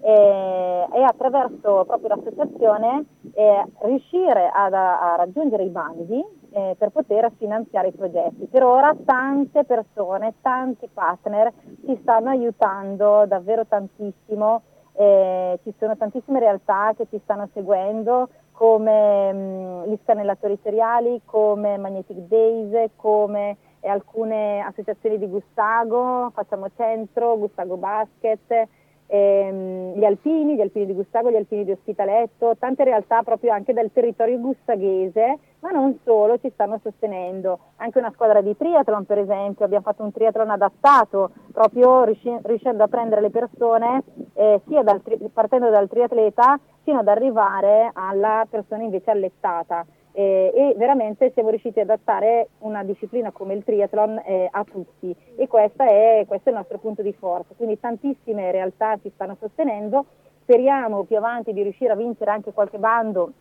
eh, 0.00 0.86
e 0.92 1.02
attraverso 1.02 1.84
proprio 1.86 2.08
l'associazione 2.08 3.06
eh, 3.32 3.64
riuscire 3.84 4.50
ad, 4.52 4.74
a 4.74 5.14
raggiungere 5.16 5.64
i 5.64 5.70
bandi 5.70 6.40
eh, 6.52 6.76
per 6.78 6.90
poter 6.90 7.30
finanziare 7.38 7.88
i 7.88 7.92
progetti. 7.92 8.46
Per 8.46 8.62
ora 8.62 8.94
tante 9.04 9.64
persone, 9.64 10.34
tanti 10.42 10.88
partner 10.92 11.52
ci 11.84 11.98
stanno 12.02 12.30
aiutando 12.30 13.24
davvero 13.26 13.66
tantissimo, 13.66 14.62
eh, 14.94 15.58
ci 15.62 15.72
sono 15.78 15.96
tantissime 15.96 16.38
realtà 16.38 16.92
che 16.96 17.06
ci 17.10 17.20
stanno 17.22 17.48
seguendo 17.52 18.28
come 18.52 19.32
mh, 19.32 19.36
mm, 19.36 19.82
gli 19.84 19.98
scanellatori 20.02 20.58
seriali, 20.62 21.22
come 21.24 21.78
Magnetic 21.78 22.16
Days, 22.28 22.90
come 22.96 23.56
eh, 23.80 23.88
alcune 23.88 24.60
associazioni 24.60 25.18
di 25.18 25.28
Gustago, 25.28 26.30
Facciamo 26.34 26.68
Centro, 26.76 27.36
Gustago 27.38 27.76
Basket, 27.76 28.68
ehm, 29.12 29.98
gli 29.98 30.04
alpini, 30.04 30.56
gli 30.56 30.62
alpini 30.62 30.86
di 30.86 30.94
Gustago, 30.94 31.30
gli 31.30 31.36
alpini 31.36 31.64
di 31.64 31.72
Ospitaletto, 31.72 32.56
tante 32.58 32.82
realtà 32.84 33.22
proprio 33.22 33.52
anche 33.52 33.74
del 33.74 33.92
territorio 33.92 34.38
gustaghese, 34.38 35.38
ma 35.60 35.70
non 35.70 35.98
solo, 36.02 36.38
ci 36.38 36.50
stanno 36.54 36.80
sostenendo. 36.82 37.58
Anche 37.76 37.98
una 37.98 38.10
squadra 38.12 38.40
di 38.40 38.56
triathlon, 38.56 39.04
per 39.04 39.18
esempio, 39.18 39.66
abbiamo 39.66 39.84
fatto 39.84 40.02
un 40.02 40.12
triathlon 40.12 40.50
adattato, 40.50 41.30
proprio 41.52 42.04
riuscendo 42.04 42.82
a 42.82 42.88
prendere 42.88 43.20
le 43.20 43.30
persone 43.30 44.02
eh, 44.32 44.60
sia 44.66 44.82
dal, 44.82 45.02
partendo 45.32 45.68
dal 45.68 45.88
triatleta 45.88 46.58
fino 46.82 47.00
ad 47.00 47.08
arrivare 47.08 47.90
alla 47.92 48.46
persona 48.48 48.82
invece 48.82 49.10
allettata 49.10 49.84
eh, 50.12 50.52
e 50.54 50.74
veramente 50.76 51.30
siamo 51.32 51.48
riusciti 51.50 51.80
ad 51.80 51.90
adattare 51.90 52.48
una 52.58 52.84
disciplina 52.84 53.30
come 53.30 53.54
il 53.54 53.64
triathlon 53.64 54.22
eh, 54.24 54.48
a 54.50 54.64
tutti 54.64 55.14
e 55.36 55.48
è, 55.84 56.24
questo 56.26 56.48
è 56.48 56.52
il 56.52 56.58
nostro 56.58 56.78
punto 56.78 57.02
di 57.02 57.12
forza. 57.12 57.54
Quindi 57.56 57.80
tantissime 57.80 58.50
realtà 58.50 58.98
ci 59.00 59.10
stanno 59.14 59.36
sostenendo, 59.40 60.04
speriamo 60.42 61.04
più 61.04 61.16
avanti 61.16 61.52
di 61.52 61.62
riuscire 61.62 61.92
a 61.92 61.96
vincere 61.96 62.30
anche 62.30 62.52
qualche 62.52 62.78
bando 62.78 63.32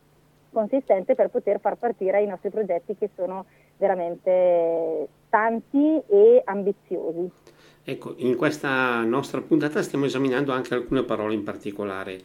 consistente 0.52 1.16
per 1.16 1.30
poter 1.30 1.60
far 1.60 1.76
partire 1.76 2.22
i 2.22 2.28
nostri 2.28 2.50
progetti 2.50 2.96
che 2.98 3.10
sono 3.16 3.46
veramente 3.78 5.08
tanti 5.30 6.02
e 6.08 6.42
ambiziosi. 6.44 7.32
Ecco, 7.84 8.14
in 8.18 8.36
questa 8.36 9.04
nostra 9.04 9.42
puntata 9.42 9.82
stiamo 9.82 10.06
esaminando 10.06 10.52
anche 10.52 10.76
alcune 10.76 11.04
parole 11.04 11.34
in 11.34 11.44
particolare. 11.44 12.22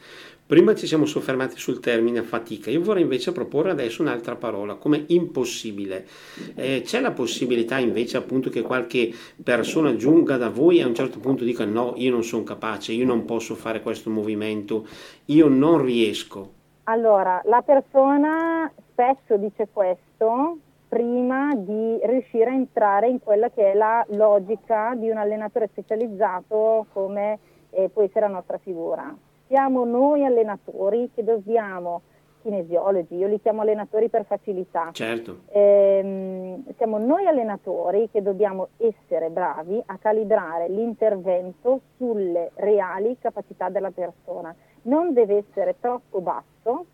Prima 0.46 0.74
ci 0.74 0.86
siamo 0.86 1.06
soffermati 1.06 1.56
sul 1.56 1.80
termine 1.80 2.22
fatica, 2.22 2.70
io 2.70 2.82
vorrei 2.82 3.02
invece 3.02 3.32
proporre 3.32 3.70
adesso 3.70 4.02
un'altra 4.02 4.36
parola, 4.36 4.74
come 4.74 5.04
impossibile. 5.08 6.06
Eh, 6.54 6.82
c'è 6.84 7.00
la 7.00 7.10
possibilità 7.10 7.78
invece 7.78 8.18
appunto 8.18 8.50
che 8.50 8.60
qualche 8.60 9.12
persona 9.42 9.96
giunga 9.96 10.36
da 10.36 10.50
voi 10.50 10.78
e 10.78 10.82
a 10.82 10.86
un 10.86 10.94
certo 10.94 11.18
punto 11.20 11.42
dica 11.42 11.64
no, 11.64 11.94
io 11.96 12.10
non 12.10 12.22
sono 12.22 12.44
capace, 12.44 12.92
io 12.92 13.06
non 13.06 13.24
posso 13.24 13.54
fare 13.54 13.80
questo 13.80 14.10
movimento, 14.10 14.86
io 15.26 15.48
non 15.48 15.82
riesco. 15.82 16.52
Allora, 16.84 17.40
la 17.46 17.62
persona 17.62 18.70
spesso 18.92 19.36
dice 19.38 19.66
questo 19.72 20.58
prima 20.88 21.54
di 21.54 21.98
riuscire 22.04 22.50
a 22.50 22.54
entrare 22.54 23.08
in 23.08 23.20
quella 23.20 23.50
che 23.50 23.72
è 23.72 23.74
la 23.74 24.04
logica 24.10 24.94
di 24.96 25.10
un 25.10 25.16
allenatore 25.16 25.68
specializzato 25.72 26.86
come 26.92 27.38
eh, 27.70 27.88
può 27.88 28.02
essere 28.02 28.20
la 28.26 28.32
nostra 28.32 28.58
figura. 28.58 29.14
Siamo 29.48 29.84
noi 29.84 30.24
allenatori 30.24 31.10
che 31.14 31.22
dobbiamo, 31.22 32.02
kinesiologi, 32.42 33.16
io 33.16 33.26
li 33.26 33.40
chiamo 33.40 33.62
allenatori 33.62 34.08
per 34.08 34.24
facilità, 34.24 34.90
certo. 34.92 35.40
ehm, 35.50 36.64
siamo 36.76 36.98
noi 36.98 37.26
allenatori 37.26 38.08
che 38.10 38.22
dobbiamo 38.22 38.68
essere 38.76 39.30
bravi 39.30 39.80
a 39.86 39.98
calibrare 39.98 40.68
l'intervento 40.68 41.80
sulle 41.96 42.50
reali 42.54 43.16
capacità 43.20 43.68
della 43.68 43.90
persona. 43.90 44.54
Non 44.82 45.12
deve 45.12 45.44
essere 45.48 45.76
troppo 45.80 46.20
basso, 46.20 46.86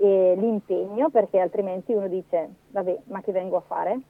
eh, 0.00 0.34
l'impegno 0.36 1.10
perché 1.10 1.38
altrimenti 1.38 1.92
uno 1.92 2.08
dice 2.08 2.48
vabbè 2.70 3.00
ma 3.04 3.20
che 3.20 3.32
vengo 3.32 3.56
a 3.56 3.60
fare 3.60 4.00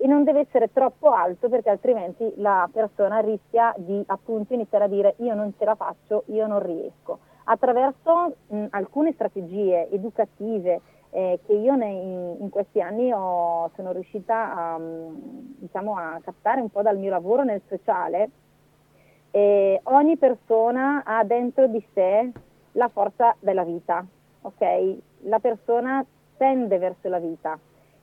e 0.00 0.06
non 0.06 0.22
deve 0.22 0.40
essere 0.40 0.72
troppo 0.72 1.10
alto 1.10 1.48
perché 1.48 1.70
altrimenti 1.70 2.32
la 2.36 2.68
persona 2.72 3.18
rischia 3.18 3.74
di 3.76 4.02
appunto 4.06 4.54
iniziare 4.54 4.84
a 4.84 4.88
dire 4.88 5.14
io 5.18 5.34
non 5.34 5.52
ce 5.58 5.64
la 5.64 5.74
faccio, 5.74 6.22
io 6.26 6.46
non 6.46 6.62
riesco. 6.62 7.18
Attraverso 7.44 8.36
mh, 8.46 8.66
alcune 8.70 9.12
strategie 9.12 9.90
educative 9.90 10.80
eh, 11.10 11.40
che 11.44 11.52
io 11.52 11.74
nei, 11.74 12.40
in 12.40 12.48
questi 12.48 12.80
anni 12.80 13.12
ho, 13.12 13.70
sono 13.74 13.92
riuscita 13.92 14.54
a, 14.54 14.78
diciamo, 14.78 15.96
a 15.96 16.20
captare 16.22 16.60
un 16.60 16.68
po' 16.68 16.82
dal 16.82 16.98
mio 16.98 17.10
lavoro 17.10 17.42
nel 17.42 17.62
sociale, 17.66 18.30
eh, 19.30 19.80
ogni 19.84 20.16
persona 20.16 21.02
ha 21.04 21.24
dentro 21.24 21.66
di 21.66 21.84
sé 21.92 22.30
la 22.72 22.88
forza 22.88 23.34
della 23.40 23.64
vita, 23.64 24.04
ok? 24.42 24.96
La 25.22 25.38
persona 25.38 26.04
tende 26.36 26.78
verso 26.78 27.08
la 27.08 27.18
vita 27.18 27.58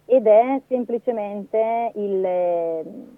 ed 0.05 0.27
è 0.27 0.61
semplicemente 0.67 1.91
il, 1.95 2.25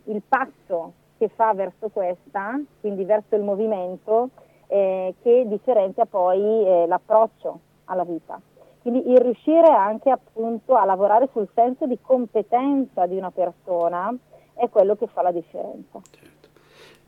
il 0.06 0.22
passo 0.28 0.94
che 1.18 1.30
fa 1.30 1.54
verso 1.54 1.90
questa, 1.90 2.60
quindi 2.80 3.04
verso 3.04 3.36
il 3.36 3.42
movimento, 3.42 4.30
eh, 4.68 5.16
che 5.22 5.46
differenzia 5.48 6.06
poi 6.06 6.40
eh, 6.40 6.86
l'approccio 6.88 7.60
alla 7.86 8.04
vita. 8.04 8.40
Quindi 8.82 9.10
il 9.12 9.18
riuscire 9.18 9.68
anche 9.68 10.10
appunto 10.10 10.76
a 10.76 10.86
lavorare 10.86 11.28
sul 11.34 11.50
senso 11.54 11.88
di 11.88 11.98
competenza 12.02 13.06
di 13.06 13.18
una 13.18 13.32
persona 13.32 14.16
è 14.54 14.70
quello 14.70 14.96
che 14.96 15.08
fa 15.08 15.22
la 15.22 15.32
differenza. 15.32 16.00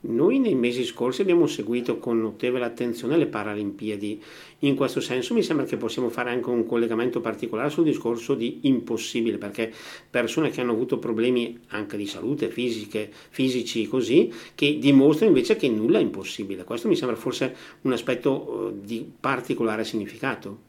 Noi 0.01 0.39
nei 0.39 0.55
mesi 0.55 0.85
scorsi 0.85 1.21
abbiamo 1.21 1.45
seguito 1.45 1.97
con 1.97 2.21
notevole 2.21 2.63
attenzione 2.63 3.17
le 3.17 3.27
Paralimpiadi. 3.27 4.23
In 4.59 4.75
questo 4.75 5.01
senso 5.01 5.33
mi 5.33 5.43
sembra 5.43 5.65
che 5.65 5.75
possiamo 5.75 6.07
fare 6.07 6.29
anche 6.29 6.49
un 6.49 6.65
collegamento 6.65 7.19
particolare 7.19 7.69
sul 7.69 7.83
discorso 7.83 8.33
di 8.33 8.59
impossibile, 8.63 9.37
perché 9.37 9.73
persone 10.09 10.51
che 10.51 10.61
hanno 10.61 10.71
avuto 10.71 10.99
problemi 10.99 11.59
anche 11.69 11.97
di 11.97 12.05
salute, 12.05 12.47
fisiche, 12.47 13.09
fisici 13.11 13.87
così, 13.87 14.31
che 14.55 14.77
dimostrano 14.79 15.33
invece 15.33 15.57
che 15.57 15.67
nulla 15.67 15.99
è 15.99 16.01
impossibile. 16.01 16.63
Questo 16.63 16.87
mi 16.87 16.95
sembra 16.95 17.17
forse 17.17 17.53
un 17.81 17.91
aspetto 17.91 18.69
eh, 18.69 18.73
di 18.81 19.11
particolare 19.19 19.83
significato. 19.83 20.67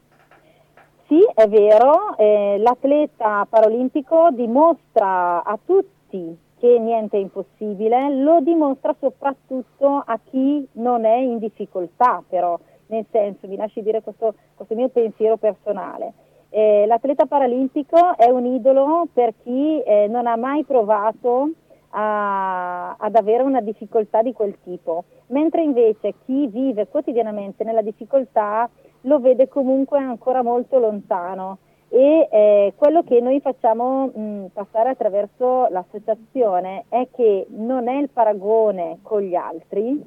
Sì, 1.07 1.21
è 1.35 1.49
vero, 1.49 2.17
eh, 2.19 2.59
l'atleta 2.59 3.47
paralimpico 3.49 4.31
dimostra 4.33 5.45
a 5.45 5.59
tutti 5.65 6.49
che 6.61 6.79
niente 6.79 7.17
è 7.17 7.21
impossibile, 7.21 8.15
lo 8.15 8.41
dimostra 8.41 8.95
soprattutto 9.01 10.03
a 10.05 10.21
chi 10.23 10.69
non 10.73 11.07
è 11.07 11.17
in 11.17 11.39
difficoltà, 11.39 12.23
però, 12.29 12.57
nel 12.89 13.07
senso, 13.11 13.49
vi 13.49 13.57
lascio 13.57 13.81
dire 13.81 14.03
questo, 14.03 14.35
questo 14.55 14.75
mio 14.75 14.91
pensiero 14.91 15.39
personale. 15.39 16.13
Eh, 16.51 16.85
l'atleta 16.87 17.25
paralimpico 17.25 18.17
è 18.17 18.29
un 18.29 18.45
idolo 18.45 19.09
per 19.11 19.33
chi 19.43 19.81
eh, 19.81 20.07
non 20.09 20.27
ha 20.27 20.37
mai 20.37 20.65
provato 20.65 21.51
a, 21.91 22.95
ad 22.99 23.15
avere 23.17 23.43
una 23.43 23.63
difficoltà 23.63 24.21
di 24.21 24.35
quel 24.35 24.59
tipo, 24.63 25.05
mentre 25.29 25.63
invece 25.63 26.15
chi 26.27 26.47
vive 26.47 26.89
quotidianamente 26.89 27.65
nella 27.65 27.83
difficoltà 27.83 28.69
lo 29.03 29.19
vede 29.19 29.49
comunque 29.49 29.99
ancora 29.99 30.43
molto 30.43 30.79
lontano 30.79 31.59
e 31.93 32.29
eh, 32.31 32.73
quello 32.77 33.03
che 33.03 33.21
noi 33.21 33.41
facciamo 33.41 34.07
mh, 34.07 34.47
passare 34.53 34.91
attraverso 34.91 35.67
l'associazione 35.71 36.85
è 36.89 37.09
che 37.13 37.47
non 37.49 37.89
è 37.89 37.99
il 37.99 38.09
paragone 38.09 38.99
con 39.03 39.23
gli 39.23 39.35
altri, 39.35 40.01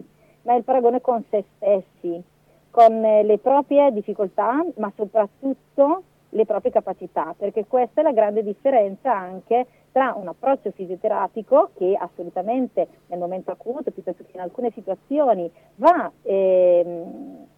ma 0.43 0.53
è 0.53 0.57
il 0.57 0.63
paragone 0.63 1.01
con 1.01 1.21
se 1.29 1.43
stessi, 1.57 2.23
con 2.71 3.03
eh, 3.03 3.23
le 3.23 3.37
proprie 3.37 3.91
difficoltà, 3.91 4.65
ma 4.77 4.91
soprattutto 4.95 6.03
le 6.29 6.45
proprie 6.45 6.71
capacità, 6.71 7.35
perché 7.37 7.65
questa 7.67 7.99
è 7.99 8.03
la 8.03 8.13
grande 8.13 8.43
differenza 8.43 9.13
anche 9.13 9.67
tra 9.91 10.15
un 10.17 10.27
approccio 10.29 10.71
fisioterapico 10.71 11.71
che 11.75 11.95
assolutamente 11.99 12.87
nel 13.07 13.19
momento 13.19 13.51
acuto, 13.51 13.91
piuttosto 13.91 14.23
che 14.23 14.31
in 14.35 14.39
alcune 14.39 14.71
situazioni, 14.71 15.51
va, 15.75 16.09
eh, 16.23 17.03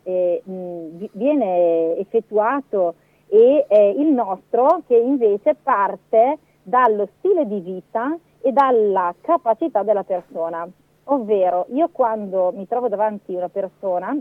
eh, 0.04 0.42
viene 0.44 1.96
effettuato 1.98 2.96
e 3.28 3.66
eh, 3.68 3.90
il 3.92 4.08
nostro 4.08 4.82
che 4.88 4.96
invece 4.96 5.56
parte 5.56 6.38
dallo 6.62 7.08
stile 7.18 7.46
di 7.46 7.60
vita 7.60 8.18
e 8.42 8.52
dalla 8.52 9.14
capacità 9.22 9.84
della 9.84 10.04
persona. 10.04 10.68
Ovvero, 11.06 11.66
io 11.70 11.90
quando 11.92 12.52
mi 12.54 12.68
trovo 12.68 12.88
davanti 12.88 13.34
a 13.34 13.38
una 13.38 13.50
persona, 13.50 14.18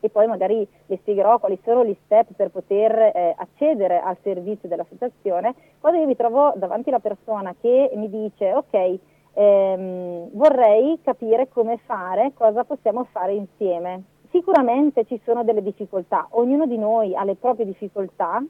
e 0.00 0.10
poi 0.10 0.26
magari 0.26 0.66
le 0.86 0.96
spiegherò 0.98 1.38
quali 1.38 1.58
sono 1.64 1.84
gli 1.84 1.96
step 2.04 2.34
per 2.36 2.50
poter 2.50 2.92
eh, 2.92 3.34
accedere 3.38 4.00
al 4.00 4.16
servizio 4.22 4.68
dell'associazione, 4.68 5.54
quando 5.80 6.00
io 6.00 6.06
mi 6.06 6.16
trovo 6.16 6.52
davanti 6.56 6.90
alla 6.90 6.98
persona 6.98 7.54
che 7.58 7.90
mi 7.94 8.10
dice 8.10 8.52
ok, 8.52 8.98
ehm, 9.32 10.28
vorrei 10.32 10.98
capire 11.02 11.48
come 11.48 11.78
fare, 11.78 12.32
cosa 12.34 12.64
possiamo 12.64 13.04
fare 13.04 13.32
insieme. 13.32 14.02
Sicuramente 14.34 15.04
ci 15.04 15.20
sono 15.24 15.44
delle 15.44 15.62
difficoltà, 15.62 16.26
ognuno 16.30 16.66
di 16.66 16.76
noi 16.76 17.14
ha 17.14 17.22
le 17.22 17.36
proprie 17.36 17.64
difficoltà 17.64 18.44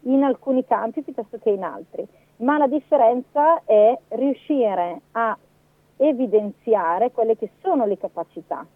in 0.00 0.22
alcuni 0.22 0.62
campi 0.66 1.00
piuttosto 1.00 1.38
che 1.38 1.48
in 1.48 1.64
altri, 1.64 2.06
ma 2.40 2.58
la 2.58 2.66
differenza 2.66 3.62
è 3.64 3.98
riuscire 4.08 5.00
a 5.12 5.34
evidenziare 5.96 7.12
quelle 7.12 7.38
che 7.38 7.48
sono 7.62 7.86
le 7.86 7.96
capacità. 7.96 8.66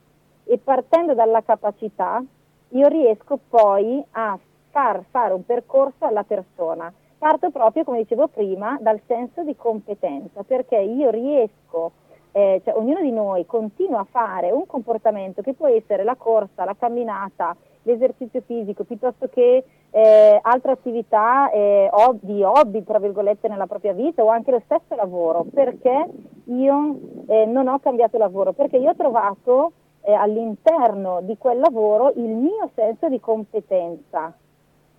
E 0.44 0.56
partendo 0.56 1.12
dalla 1.12 1.42
capacità 1.42 2.24
io 2.70 2.88
riesco 2.88 3.38
poi 3.50 4.02
a 4.12 4.38
far 4.70 5.04
fare 5.10 5.34
un 5.34 5.44
percorso 5.44 6.06
alla 6.06 6.24
persona. 6.24 6.90
Parto 7.18 7.50
proprio, 7.50 7.84
come 7.84 7.98
dicevo 7.98 8.28
prima, 8.28 8.78
dal 8.80 9.00
senso 9.06 9.42
di 9.42 9.54
competenza, 9.56 10.42
perché 10.42 10.78
io 10.78 11.10
riesco 11.10 11.92
eh, 12.36 12.60
cioè 12.64 12.74
ognuno 12.76 13.00
di 13.00 13.10
noi 13.10 13.46
continua 13.46 14.00
a 14.00 14.06
fare 14.10 14.50
un 14.50 14.66
comportamento 14.66 15.40
che 15.40 15.54
può 15.54 15.68
essere 15.68 16.04
la 16.04 16.16
corsa, 16.16 16.66
la 16.66 16.76
camminata, 16.78 17.56
l'esercizio 17.84 18.42
fisico, 18.44 18.84
piuttosto 18.84 19.26
che 19.28 19.64
eh, 19.88 20.38
altre 20.42 20.72
attività 20.72 21.50
eh, 21.50 21.90
di 22.20 22.42
hobby, 22.42 22.84
tra 22.84 22.98
virgolette, 22.98 23.48
nella 23.48 23.66
propria 23.66 23.94
vita 23.94 24.22
o 24.22 24.28
anche 24.28 24.50
lo 24.50 24.60
stesso 24.66 24.94
lavoro, 24.96 25.46
perché 25.50 26.10
io 26.44 26.98
eh, 27.26 27.46
non 27.46 27.68
ho 27.68 27.78
cambiato 27.78 28.18
lavoro, 28.18 28.52
perché 28.52 28.76
io 28.76 28.90
ho 28.90 28.96
trovato 28.96 29.72
eh, 30.02 30.12
all'interno 30.12 31.20
di 31.22 31.38
quel 31.38 31.58
lavoro 31.58 32.12
il 32.16 32.28
mio 32.28 32.68
senso 32.74 33.08
di 33.08 33.18
competenza. 33.18 34.30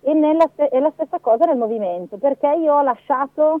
E 0.00 0.12
nella, 0.12 0.50
è 0.56 0.78
la 0.80 0.90
stessa 0.94 1.20
cosa 1.20 1.44
nel 1.44 1.56
movimento, 1.56 2.16
perché 2.16 2.48
io 2.48 2.74
ho 2.74 2.82
lasciato 2.82 3.60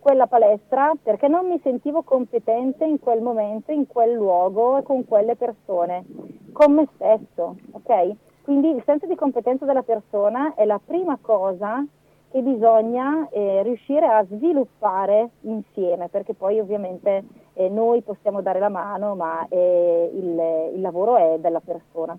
quella 0.00 0.26
palestra 0.26 0.92
perché 1.00 1.28
non 1.28 1.46
mi 1.46 1.60
sentivo 1.62 2.02
competente 2.02 2.84
in 2.84 2.98
quel 2.98 3.20
momento, 3.22 3.72
in 3.72 3.86
quel 3.86 4.12
luogo 4.12 4.78
e 4.78 4.82
con 4.82 5.04
quelle 5.04 5.36
persone, 5.36 6.04
con 6.52 6.72
me 6.72 6.88
stesso, 6.96 7.56
ok? 7.70 8.14
Quindi 8.42 8.70
il 8.70 8.82
senso 8.84 9.06
di 9.06 9.14
competenza 9.14 9.64
della 9.64 9.82
persona 9.82 10.54
è 10.54 10.64
la 10.64 10.80
prima 10.84 11.18
cosa 11.20 11.84
che 12.30 12.40
bisogna 12.42 13.28
eh, 13.30 13.62
riuscire 13.62 14.06
a 14.06 14.24
sviluppare 14.24 15.30
insieme, 15.42 16.08
perché 16.08 16.34
poi 16.34 16.60
ovviamente 16.60 17.24
eh, 17.54 17.68
noi 17.68 18.02
possiamo 18.02 18.42
dare 18.42 18.58
la 18.58 18.68
mano, 18.68 19.14
ma 19.14 19.46
eh, 19.48 20.10
il, 20.12 20.74
il 20.74 20.80
lavoro 20.80 21.16
è 21.16 21.38
della 21.38 21.60
persona. 21.60 22.16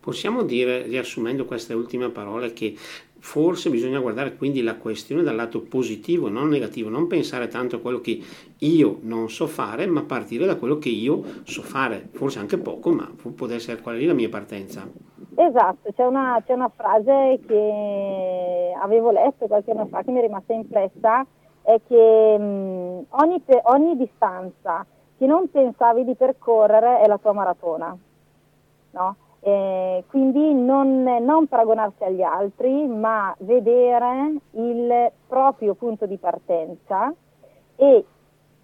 Possiamo 0.00 0.42
dire, 0.42 0.82
riassumendo 0.82 1.44
queste 1.44 1.74
ultime 1.74 2.08
parole, 2.08 2.52
che 2.52 2.74
forse 3.20 3.70
bisogna 3.70 3.98
guardare 3.98 4.36
quindi 4.36 4.62
la 4.62 4.76
questione 4.76 5.22
dal 5.22 5.36
lato 5.36 5.60
positivo, 5.62 6.28
non 6.28 6.48
negativo, 6.48 6.88
non 6.88 7.06
pensare 7.06 7.48
tanto 7.48 7.76
a 7.76 7.80
quello 7.80 8.00
che 8.00 8.20
io 8.58 8.98
non 9.02 9.28
so 9.28 9.46
fare, 9.46 9.86
ma 9.86 10.02
partire 10.02 10.46
da 10.46 10.56
quello 10.56 10.78
che 10.78 10.88
io 10.88 11.22
so 11.44 11.62
fare, 11.62 12.08
forse 12.12 12.38
anche 12.38 12.58
poco, 12.58 12.90
ma 12.90 13.10
può 13.34 13.46
essere 13.48 13.80
quella 13.80 13.98
lì 13.98 14.06
la 14.06 14.14
mia 14.14 14.28
partenza. 14.28 14.88
Esatto, 15.34 15.92
c'è 15.94 16.04
una, 16.04 16.42
c'è 16.44 16.52
una 16.52 16.70
frase 16.74 17.38
che 17.46 18.72
avevo 18.80 19.10
letto 19.10 19.46
qualche 19.46 19.70
anno 19.70 19.86
fa 19.86 20.02
che 20.02 20.10
mi 20.10 20.18
è 20.18 20.22
rimasta 20.22 20.52
impressa, 20.52 21.24
è 21.62 21.80
che 21.86 22.38
mh, 22.38 23.04
ogni, 23.10 23.42
ogni 23.64 23.96
distanza 23.96 24.84
che 25.16 25.26
non 25.26 25.50
pensavi 25.50 26.04
di 26.04 26.14
percorrere 26.14 27.00
è 27.00 27.06
la 27.06 27.18
tua 27.18 27.32
maratona. 27.32 27.96
No? 28.90 29.16
Eh, 29.40 30.04
quindi 30.08 30.52
non, 30.52 31.02
non, 31.02 31.46
paragonarsi 31.46 32.02
agli 32.04 32.22
altri, 32.22 32.86
ma 32.86 33.34
vedere 33.40 34.34
il 34.52 35.12
proprio 35.26 35.74
punto 35.74 36.06
di 36.06 36.16
partenza 36.16 37.12
e 37.76 38.04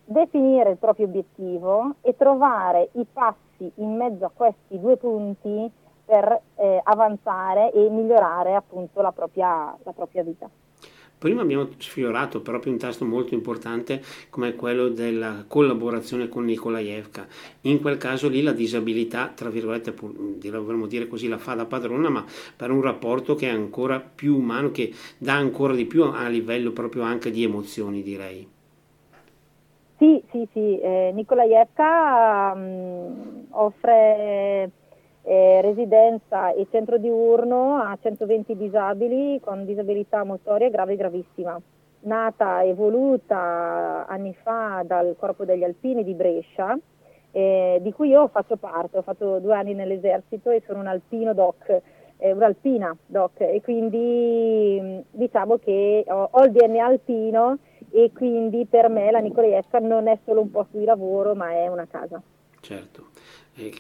definire 0.05 0.71
il 0.71 0.77
proprio 0.77 1.07
obiettivo 1.07 1.95
e 2.01 2.17
trovare 2.17 2.91
i 2.93 3.07
passi 3.11 3.71
in 3.77 3.97
mezzo 3.97 4.25
a 4.25 4.31
questi 4.35 4.79
due 4.81 4.97
punti 4.97 5.71
per 6.05 6.41
eh, 6.57 6.81
avanzare 6.83 7.73
e 7.73 7.89
migliorare 7.89 8.55
appunto 8.55 9.01
la 9.01 9.13
propria, 9.13 9.75
la 9.83 9.93
propria 9.93 10.23
vita. 10.23 10.49
Prima 11.25 11.41
abbiamo 11.41 11.69
sfiorato 11.79 12.43
proprio 12.43 12.71
un 12.71 12.79
tasto 12.79 13.07
molto 13.07 13.33
importante 13.33 14.03
come 14.29 14.55
quello 14.55 14.91
della 14.91 15.47
collaborazione 15.49 16.29
con 16.29 16.45
Nikolaevka. 16.45 17.27
In 17.63 17.81
quel 17.81 17.97
caso 17.97 18.29
lì 18.29 18.43
la 18.43 18.53
disabilità, 18.53 19.33
tra 19.35 19.49
virgolette, 19.49 19.95
dovremmo 20.51 20.87
dire 20.87 21.09
così, 21.09 21.27
la 21.27 21.39
fa 21.39 21.55
da 21.55 21.65
padrona, 21.65 22.11
ma 22.11 22.27
per 22.55 22.71
un 22.71 22.83
rapporto 22.83 23.37
che 23.37 23.49
è 23.49 23.51
ancora 23.51 24.01
più 24.01 24.37
umano, 24.37 24.71
che 24.71 24.93
dà 25.17 25.33
ancora 25.33 25.73
di 25.73 25.87
più 25.87 26.03
a 26.03 26.29
livello 26.29 26.73
proprio 26.73 27.05
anche 27.05 27.31
di 27.31 27.43
emozioni, 27.43 28.03
direi. 28.03 28.47
Sì, 29.97 30.23
sì, 30.31 30.47
sì, 30.53 30.79
eh, 30.79 31.11
Nikolaevka 31.15 32.53
um, 32.55 33.47
offre 33.49 34.71
eh, 35.25 35.61
residenza 35.63 36.53
e 36.53 36.67
centro 36.71 36.99
diurno 36.99 37.77
a 37.77 37.97
120 38.01 38.57
disabili 38.57 39.41
con 39.41 39.65
disabilità 39.65 40.23
motoria 40.23 40.69
grave 40.69 40.93
e 40.93 40.97
gravissima. 40.97 41.61
Nata 42.01 42.61
e 42.61 42.75
voluta 42.75 44.07
anni 44.07 44.35
fa 44.43 44.83
dal 44.85 45.17
Corpo 45.19 45.47
degli 45.47 45.65
Alpini 45.65 46.05
di 46.05 46.13
Brescia, 46.13 46.79
eh, 47.31 47.79
di 47.81 47.93
cui 47.93 48.11
io 48.11 48.29
faccio 48.29 48.57
parte, 48.57 48.99
ho 48.99 49.03
fatto 49.03 49.39
due 49.39 49.55
anni 49.55 49.73
nell'esercito 49.73 50.51
e 50.51 50.63
sono 50.67 50.81
un 50.81 50.87
alpino 50.87 51.33
doc, 51.33 51.81
eh, 52.19 52.33
un'alpina 52.33 52.95
doc 53.07 53.41
e 53.41 53.63
quindi 53.63 55.03
diciamo 55.11 55.57
che 55.57 56.05
ho, 56.07 56.29
ho 56.31 56.45
il 56.45 56.53
DNA 56.53 56.85
alpino 56.85 57.59
e 57.91 58.11
quindi 58.13 58.67
per 58.67 58.91
me 58.91 59.11
la 59.11 59.21
Nicoliesca 59.21 59.79
non 59.79 60.07
è 60.07 60.19
solo 60.27 60.43
un 60.43 60.51
posto 60.51 60.77
di 60.77 60.85
lavoro 60.85 61.35
ma 61.35 61.53
è 61.53 61.69
una 61.69 61.87
casa. 61.87 62.21
Certo 62.61 63.14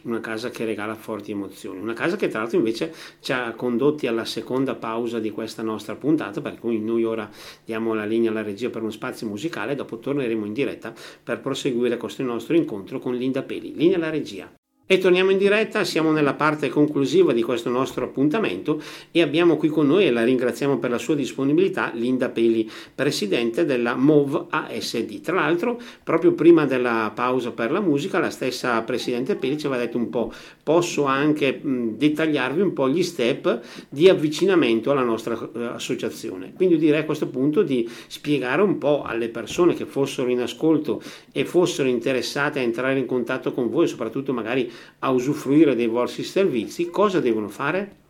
una 0.02 0.20
casa 0.20 0.50
che 0.50 0.64
regala 0.64 0.94
forti 0.94 1.32
emozioni, 1.32 1.80
una 1.80 1.94
casa 1.94 2.16
che 2.16 2.28
tra 2.28 2.40
l'altro 2.40 2.58
invece 2.58 2.94
ci 3.20 3.32
ha 3.32 3.52
condotti 3.52 4.06
alla 4.06 4.24
seconda 4.24 4.74
pausa 4.74 5.18
di 5.18 5.30
questa 5.30 5.62
nostra 5.62 5.96
puntata, 5.96 6.40
per 6.40 6.58
cui 6.58 6.80
noi 6.80 7.04
ora 7.04 7.28
diamo 7.64 7.94
la 7.94 8.04
linea 8.04 8.30
alla 8.30 8.42
regia 8.42 8.70
per 8.70 8.82
uno 8.82 8.90
spazio 8.90 9.26
musicale 9.26 9.74
dopo 9.74 9.98
torneremo 9.98 10.44
in 10.44 10.52
diretta 10.52 10.92
per 11.22 11.40
proseguire 11.40 11.96
questo 11.96 12.22
nostro 12.22 12.54
incontro 12.54 12.98
con 12.98 13.14
Linda 13.14 13.42
Peli. 13.42 13.74
Linea 13.74 13.96
alla 13.96 14.10
regia. 14.10 14.52
E 14.87 14.99
torniamo 14.99 15.31
in 15.31 15.38
diretta, 15.38 15.83
siamo 15.83 16.12
nella 16.12 16.35
parte 16.35 16.68
conclusiva 16.68 17.33
di 17.33 17.40
questo 17.40 17.70
nostro 17.70 18.05
appuntamento 18.05 18.83
e 19.12 19.23
abbiamo 19.23 19.57
qui 19.57 19.68
con 19.68 19.87
noi, 19.87 20.05
e 20.05 20.11
la 20.11 20.23
ringraziamo 20.23 20.77
per 20.77 20.90
la 20.90 20.99
sua 20.99 21.14
disponibilità, 21.14 21.90
Linda 21.94 22.29
Peli, 22.29 22.70
presidente 22.94 23.64
della 23.64 23.94
MOV 23.94 24.49
ASD. 24.51 25.23
Tra 25.23 25.37
l'altro, 25.37 25.81
proprio 26.03 26.35
prima 26.35 26.66
della 26.66 27.11
pausa 27.14 27.53
per 27.53 27.70
la 27.70 27.81
musica, 27.81 28.18
la 28.18 28.29
stessa 28.29 28.79
presidente 28.83 29.37
Peli 29.37 29.57
ci 29.57 29.64
aveva 29.64 29.83
detto 29.83 29.97
un 29.97 30.11
po', 30.11 30.31
posso 30.64 31.05
anche 31.05 31.61
mh, 31.62 31.96
dettagliarvi 31.98 32.61
un 32.62 32.72
po' 32.72 32.88
gli 32.88 33.03
step 33.03 33.61
di 33.90 34.09
avvicinamento 34.09 34.90
alla 34.90 35.03
nostra 35.03 35.35
uh, 35.35 35.59
associazione. 35.74 36.55
Quindi 36.55 36.79
direi 36.79 37.00
a 37.00 37.05
questo 37.05 37.29
punto 37.29 37.62
di 37.62 37.88
spiegare 38.09 38.62
un 38.62 38.79
po' 38.79 39.03
alle 39.03 39.29
persone 39.29 39.74
che 39.74 39.85
fossero 39.85 40.31
in 40.31 40.40
ascolto 40.40 41.03
e 41.31 41.44
fossero 41.44 41.87
interessate 41.87 42.59
a 42.59 42.62
entrare 42.62 42.98
in 42.98 43.07
contatto 43.07 43.53
con 43.53 43.70
voi, 43.70 43.87
soprattutto 43.87 44.33
magari 44.33 44.68
a 45.00 45.11
usufruire 45.11 45.77
dei 45.77 45.87
vostri 45.87 46.22
servizi, 46.22 46.88
cosa 46.88 47.20
devono 47.20 47.48
fare? 47.48 48.03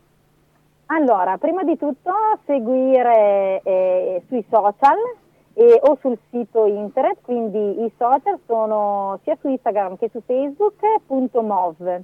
Allora, 0.86 1.36
prima 1.38 1.64
di 1.64 1.76
tutto 1.76 2.12
seguire 2.46 3.60
eh, 3.64 4.22
sui 4.28 4.44
social 4.48 4.96
eh, 5.54 5.80
o 5.82 5.96
sul 6.00 6.16
sito 6.30 6.66
internet, 6.66 7.18
quindi 7.22 7.82
i 7.84 7.92
social 7.98 8.38
sono 8.46 9.18
sia 9.24 9.36
su 9.40 9.48
Instagram 9.48 9.96
che 9.96 10.08
su 10.12 10.22
Facebook.mov. 10.24 12.02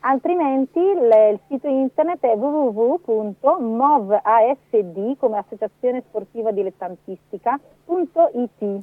Altrimenti 0.00 0.78
il, 0.78 1.30
il 1.32 1.40
sito 1.48 1.66
internet 1.66 2.20
è 2.20 2.36
www.movasd 2.36 5.16
come 5.18 5.38
associazione 5.38 6.04
sportiva 6.08 6.52
dilettantistica.it. 6.52 8.82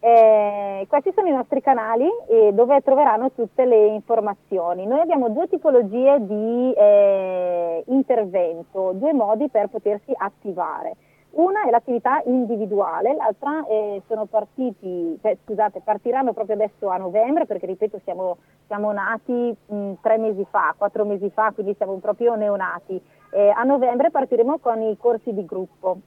Eh, 0.00 0.86
questi 0.88 1.10
sono 1.12 1.28
i 1.28 1.32
nostri 1.32 1.60
canali 1.60 2.06
eh, 2.28 2.52
dove 2.52 2.80
troveranno 2.82 3.32
tutte 3.32 3.64
le 3.64 3.88
informazioni. 3.88 4.86
Noi 4.86 5.00
abbiamo 5.00 5.28
due 5.28 5.48
tipologie 5.48 6.18
di 6.20 6.72
eh, 6.72 7.82
intervento, 7.86 8.92
due 8.92 9.12
modi 9.12 9.48
per 9.48 9.66
potersi 9.68 10.12
attivare. 10.16 10.94
Una 11.30 11.64
è 11.66 11.70
l'attività 11.70 12.22
individuale, 12.24 13.14
l'altra 13.14 13.64
eh, 13.66 14.02
sono 14.06 14.24
partiti, 14.24 15.16
cioè, 15.20 15.36
scusate, 15.44 15.82
partiranno 15.84 16.32
proprio 16.32 16.56
adesso 16.56 16.88
a 16.88 16.96
novembre 16.96 17.44
perché 17.44 17.66
ripeto 17.66 18.00
siamo, 18.02 18.38
siamo 18.66 18.90
nati 18.92 19.54
mh, 19.66 19.92
tre 20.00 20.16
mesi 20.16 20.46
fa, 20.50 20.74
quattro 20.76 21.04
mesi 21.04 21.28
fa, 21.30 21.52
quindi 21.52 21.74
siamo 21.74 21.96
proprio 21.98 22.34
neonati. 22.34 23.00
Eh, 23.30 23.50
a 23.50 23.62
novembre 23.62 24.10
partiremo 24.10 24.58
con 24.58 24.80
i 24.80 24.96
corsi 24.96 25.34
di 25.34 25.44
gruppo. 25.44 25.98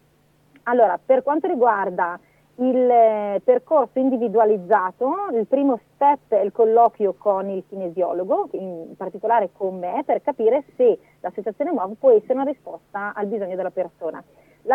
Allora, 0.64 1.00
per 1.04 1.22
quanto 1.22 1.48
riguarda 1.48 2.20
il 2.56 2.90
eh, 2.90 3.42
percorso 3.44 4.00
individualizzato, 4.00 5.14
il 5.34 5.46
primo 5.48 5.80
step 5.94 6.30
è 6.30 6.42
il 6.42 6.52
colloquio 6.52 7.14
con 7.18 7.48
il 7.50 7.64
kinesiologo, 7.70 8.50
in 8.54 8.96
particolare 8.98 9.52
con 9.54 9.78
me, 9.78 10.04
per 10.04 10.22
capire 10.22 10.64
se 10.76 10.98
l'associazione 11.22 11.72
MOV 11.72 11.96
può 11.98 12.10
essere 12.12 12.34
una 12.34 12.44
risposta 12.44 13.14
al 13.16 13.28
bisogno 13.28 13.56
della 13.56 13.72
persona. 13.72 14.24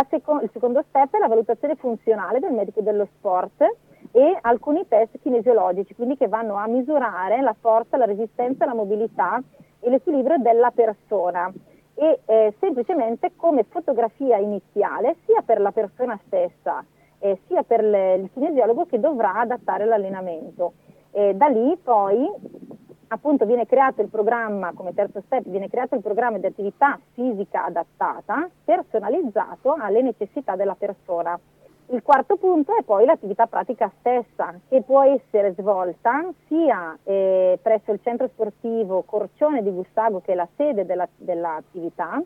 Seco- 0.08 0.40
il 0.40 0.50
secondo 0.52 0.84
step 0.88 1.14
è 1.14 1.18
la 1.18 1.28
valutazione 1.28 1.74
funzionale 1.76 2.40
del 2.40 2.52
medico 2.52 2.80
dello 2.80 3.06
sport 3.16 3.62
e 4.12 4.38
alcuni 4.40 4.86
test 4.88 5.18
kinesiologici, 5.20 5.94
quindi 5.94 6.16
che 6.16 6.28
vanno 6.28 6.56
a 6.56 6.66
misurare 6.66 7.40
la 7.40 7.54
forza, 7.58 7.96
la 7.96 8.04
resistenza, 8.04 8.64
la 8.64 8.74
mobilità 8.74 9.42
e 9.80 9.90
l'equilibrio 9.90 10.38
della 10.38 10.70
persona 10.70 11.52
e 11.94 12.20
eh, 12.26 12.54
semplicemente 12.60 13.32
come 13.36 13.64
fotografia 13.64 14.36
iniziale 14.36 15.16
sia 15.24 15.42
per 15.42 15.60
la 15.60 15.72
persona 15.72 16.18
stessa 16.26 16.84
eh, 17.18 17.38
sia 17.46 17.62
per 17.62 17.82
le, 17.82 18.14
il 18.14 18.30
kinesiologo 18.32 18.86
che 18.86 19.00
dovrà 19.00 19.34
adattare 19.34 19.84
l'allenamento. 19.84 20.74
E 21.10 21.34
da 21.34 21.46
lì 21.46 21.76
poi 21.82 22.28
appunto 23.08 23.44
viene 23.44 23.66
creato 23.66 24.02
il 24.02 24.08
programma, 24.08 24.72
come 24.72 24.94
terzo 24.94 25.22
step, 25.26 25.44
viene 25.46 25.68
creato 25.68 25.94
il 25.94 26.02
programma 26.02 26.38
di 26.38 26.46
attività 26.46 26.98
fisica 27.12 27.64
adattata, 27.64 28.48
personalizzato 28.64 29.74
alle 29.78 30.02
necessità 30.02 30.56
della 30.56 30.74
persona. 30.74 31.38
Il 31.90 32.02
quarto 32.02 32.36
punto 32.36 32.76
è 32.76 32.82
poi 32.82 33.04
l'attività 33.04 33.46
pratica 33.46 33.90
stessa, 34.00 34.58
che 34.68 34.82
può 34.82 35.02
essere 35.02 35.54
svolta 35.56 36.28
sia 36.48 36.98
eh, 37.04 37.60
presso 37.62 37.92
il 37.92 38.00
centro 38.02 38.26
sportivo 38.26 39.02
Corcione 39.02 39.62
di 39.62 39.70
Gustago, 39.70 40.20
che 40.20 40.32
è 40.32 40.34
la 40.34 40.48
sede 40.56 40.84
della, 40.84 41.08
dell'attività, 41.16 42.20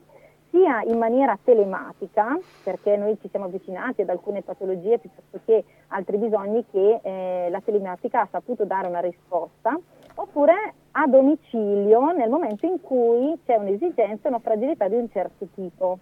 sia 0.48 0.80
in 0.82 0.96
maniera 0.96 1.38
telematica, 1.42 2.38
perché 2.64 2.96
noi 2.96 3.18
ci 3.20 3.28
siamo 3.28 3.44
avvicinati 3.44 4.00
ad 4.00 4.08
alcune 4.08 4.40
patologie 4.42 4.98
piuttosto 4.98 5.40
che 5.44 5.62
altri 5.88 6.16
bisogni 6.16 6.64
che 6.70 7.00
eh, 7.02 7.48
la 7.50 7.60
telematica 7.60 8.22
ha 8.22 8.28
saputo 8.30 8.64
dare 8.64 8.88
una 8.88 9.00
risposta, 9.00 9.78
oppure 10.20 10.74
a 10.92 11.06
domicilio 11.06 12.12
nel 12.12 12.28
momento 12.28 12.66
in 12.66 12.80
cui 12.80 13.38
c'è 13.46 13.56
un'esigenza, 13.56 14.28
una 14.28 14.38
fragilità 14.38 14.88
di 14.88 14.96
un 14.96 15.08
certo 15.10 15.46
tipo. 15.54 15.98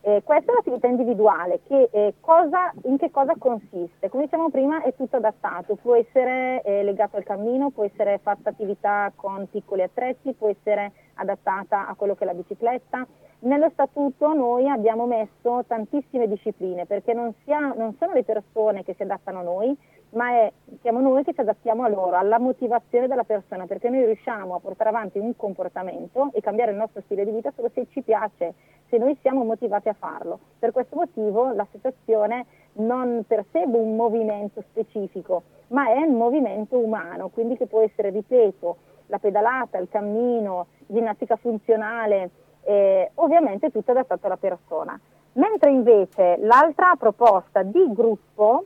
Eh, 0.00 0.22
questa 0.22 0.52
è 0.52 0.54
l'attività 0.54 0.86
individuale, 0.86 1.60
che, 1.66 1.88
eh, 1.90 2.14
cosa, 2.20 2.72
in 2.84 2.96
che 2.96 3.10
cosa 3.10 3.34
consiste? 3.36 4.08
Come 4.08 4.24
dicevamo 4.24 4.50
prima 4.50 4.82
è 4.82 4.94
tutto 4.94 5.16
adattato, 5.16 5.74
può 5.74 5.96
essere 5.96 6.62
eh, 6.62 6.84
legato 6.84 7.16
al 7.16 7.24
cammino, 7.24 7.70
può 7.70 7.82
essere 7.82 8.18
fatta 8.22 8.50
attività 8.50 9.10
con 9.16 9.48
piccoli 9.50 9.82
attrezzi, 9.82 10.32
può 10.32 10.48
essere 10.48 10.92
adattata 11.14 11.88
a 11.88 11.94
quello 11.94 12.14
che 12.14 12.22
è 12.22 12.26
la 12.26 12.34
bicicletta, 12.34 13.04
nello 13.40 13.68
statuto 13.70 14.32
noi 14.32 14.68
abbiamo 14.68 15.06
messo 15.06 15.64
tantissime 15.66 16.26
discipline 16.26 16.86
perché 16.86 17.12
non, 17.12 17.34
sia, 17.44 17.58
non, 17.58 17.94
sono 17.98 18.12
le 18.12 18.24
persone 18.24 18.82
che 18.82 18.94
si 18.94 19.02
adattano 19.02 19.40
a 19.40 19.42
noi, 19.42 19.76
ma 20.10 20.30
è, 20.30 20.52
siamo 20.80 21.00
noi 21.00 21.24
che 21.24 21.34
ci 21.34 21.40
adattiamo 21.40 21.82
a 21.82 21.88
loro, 21.88 22.16
alla 22.16 22.38
motivazione 22.38 23.06
della 23.08 23.24
persona, 23.24 23.66
perché 23.66 23.88
noi 23.88 24.04
riusciamo 24.04 24.54
a 24.54 24.60
portare 24.60 24.90
avanti 24.90 25.18
un 25.18 25.34
comportamento 25.36 26.30
e 26.32 26.40
cambiare 26.40 26.70
il 26.70 26.76
nostro 26.76 27.02
stile 27.02 27.24
di 27.24 27.30
vita 27.30 27.52
solo 27.54 27.70
se 27.74 27.86
ci 27.90 28.02
piace 28.02 28.54
se 28.88 28.98
noi 28.98 29.16
siamo 29.20 29.44
motivati 29.44 29.88
a 29.88 29.94
farlo. 29.94 30.38
Per 30.58 30.72
questo 30.72 30.96
motivo 30.96 31.52
l'associazione 31.52 32.46
non 32.74 33.24
persegue 33.26 33.78
un 33.78 33.96
movimento 33.96 34.62
specifico, 34.70 35.42
ma 35.68 35.88
è 35.88 35.98
un 35.98 36.14
movimento 36.14 36.78
umano, 36.78 37.28
quindi 37.28 37.56
che 37.56 37.66
può 37.66 37.80
essere, 37.80 38.10
ripeto, 38.10 38.76
la 39.06 39.18
pedalata, 39.18 39.78
il 39.78 39.88
cammino, 39.88 40.66
ginnastica 40.86 41.36
funzionale, 41.36 42.30
eh, 42.62 43.10
ovviamente 43.14 43.70
tutto 43.70 43.90
adattato 43.92 44.26
alla 44.26 44.36
persona. 44.36 44.98
Mentre 45.34 45.70
invece 45.70 46.36
l'altra 46.38 46.94
proposta 46.96 47.62
di 47.62 47.92
gruppo 47.92 48.64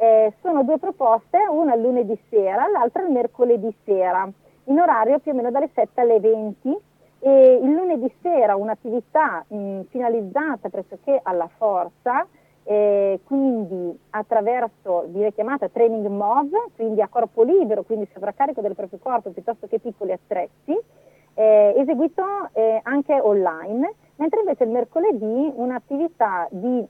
eh, 0.00 0.32
sono 0.40 0.64
due 0.64 0.78
proposte, 0.78 1.36
una 1.50 1.74
il 1.74 1.82
lunedì 1.82 2.18
sera, 2.30 2.66
l'altra 2.68 3.02
il 3.02 3.10
mercoledì 3.12 3.70
sera, 3.84 4.26
in 4.64 4.78
orario 4.78 5.18
più 5.18 5.32
o 5.32 5.34
meno 5.34 5.50
dalle 5.50 5.68
7 5.74 6.00
alle 6.00 6.18
20 6.20 6.74
e 7.18 7.60
il 7.62 7.70
lunedì 7.70 8.10
sera 8.22 8.56
un'attività 8.56 9.44
mh, 9.46 9.82
finalizzata 9.90 10.70
pressoché 10.70 11.20
alla 11.22 11.50
forza, 11.54 12.26
eh, 12.62 13.20
quindi 13.24 13.98
attraverso, 14.08 15.04
viene 15.08 15.34
chiamata 15.34 15.68
training 15.68 16.06
MOV, 16.06 16.50
quindi 16.76 17.02
a 17.02 17.08
corpo 17.08 17.42
libero, 17.42 17.82
quindi 17.82 18.08
sovraccarico 18.10 18.62
del 18.62 18.74
proprio 18.74 18.98
corpo 19.02 19.28
piuttosto 19.28 19.66
che 19.66 19.80
piccoli 19.80 20.12
attrezzi, 20.12 20.78
eh, 21.34 21.74
eseguito 21.76 22.24
eh, 22.54 22.80
anche 22.84 23.20
online, 23.20 23.92
mentre 24.16 24.40
invece 24.40 24.64
il 24.64 24.70
mercoledì 24.70 25.52
un'attività 25.56 26.48
di 26.50 26.86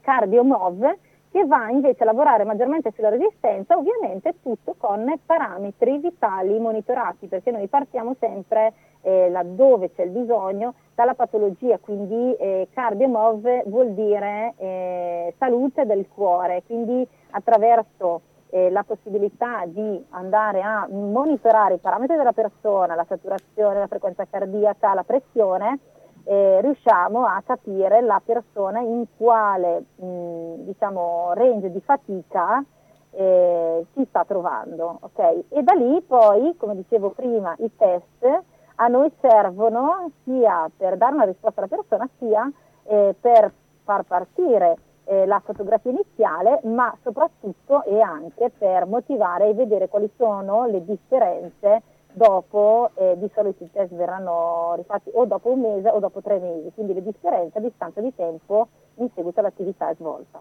cardio 0.00 0.42
MOV 0.42 0.96
che 1.34 1.44
va 1.46 1.68
invece 1.68 2.04
a 2.04 2.06
lavorare 2.06 2.44
maggiormente 2.44 2.92
sulla 2.94 3.08
resistenza, 3.08 3.76
ovviamente 3.76 4.36
tutto 4.40 4.76
con 4.78 5.18
parametri 5.26 5.98
vitali 5.98 6.56
monitorati, 6.60 7.26
perché 7.26 7.50
noi 7.50 7.66
partiamo 7.66 8.14
sempre 8.20 8.72
eh, 9.00 9.28
laddove 9.30 9.90
c'è 9.90 10.04
il 10.04 10.10
bisogno 10.10 10.74
dalla 10.94 11.14
patologia, 11.14 11.76
quindi 11.78 12.36
eh, 12.36 12.68
cardiomov 12.72 13.64
vuol 13.66 13.94
dire 13.94 14.54
eh, 14.58 15.34
salute 15.36 15.84
del 15.86 16.06
cuore, 16.06 16.62
quindi 16.64 17.04
attraverso 17.30 18.20
eh, 18.50 18.70
la 18.70 18.84
possibilità 18.84 19.64
di 19.66 20.04
andare 20.10 20.62
a 20.62 20.86
monitorare 20.88 21.74
i 21.74 21.78
parametri 21.78 22.16
della 22.16 22.30
persona, 22.30 22.94
la 22.94 23.06
saturazione, 23.08 23.80
la 23.80 23.88
frequenza 23.88 24.24
cardiaca, 24.30 24.94
la 24.94 25.02
pressione, 25.02 25.80
eh, 26.24 26.60
riusciamo 26.60 27.24
a 27.24 27.42
capire 27.44 28.00
la 28.00 28.20
persona 28.24 28.80
in 28.80 29.04
quale 29.16 29.84
mh, 29.96 30.64
diciamo, 30.64 31.32
range 31.34 31.70
di 31.70 31.80
fatica 31.80 32.64
eh, 33.10 33.86
si 33.92 34.04
sta 34.08 34.24
trovando. 34.24 34.98
Okay? 35.00 35.44
E 35.48 35.62
da 35.62 35.74
lì 35.74 36.00
poi, 36.02 36.56
come 36.56 36.74
dicevo 36.76 37.10
prima, 37.10 37.54
i 37.58 37.70
test 37.76 38.42
a 38.76 38.88
noi 38.88 39.10
servono 39.20 40.10
sia 40.24 40.68
per 40.76 40.96
dare 40.96 41.14
una 41.14 41.24
risposta 41.24 41.60
alla 41.60 41.68
persona, 41.68 42.08
sia 42.18 42.50
eh, 42.84 43.14
per 43.20 43.52
far 43.84 44.02
partire 44.02 44.76
eh, 45.04 45.26
la 45.26 45.40
fotografia 45.44 45.90
iniziale, 45.90 46.60
ma 46.64 46.94
soprattutto 47.02 47.84
e 47.84 48.00
anche 48.00 48.50
per 48.56 48.86
motivare 48.86 49.48
e 49.48 49.54
vedere 49.54 49.88
quali 49.88 50.10
sono 50.16 50.66
le 50.66 50.84
differenze 50.84 51.82
dopo 52.14 52.90
eh, 52.94 53.16
di 53.18 53.28
solito 53.34 53.64
i 53.64 53.70
test 53.72 53.92
verranno 53.94 54.74
rifatti 54.76 55.10
o 55.12 55.26
dopo 55.26 55.50
un 55.50 55.60
mese 55.60 55.88
o 55.88 55.98
dopo 55.98 56.22
tre 56.22 56.38
mesi, 56.38 56.70
quindi 56.74 56.94
le 56.94 57.02
differenze 57.02 57.58
a 57.58 57.60
distanza 57.60 58.00
di 58.00 58.14
tempo 58.14 58.68
in 58.96 59.08
seguito 59.14 59.40
all'attività 59.40 59.92
svolta. 59.94 60.40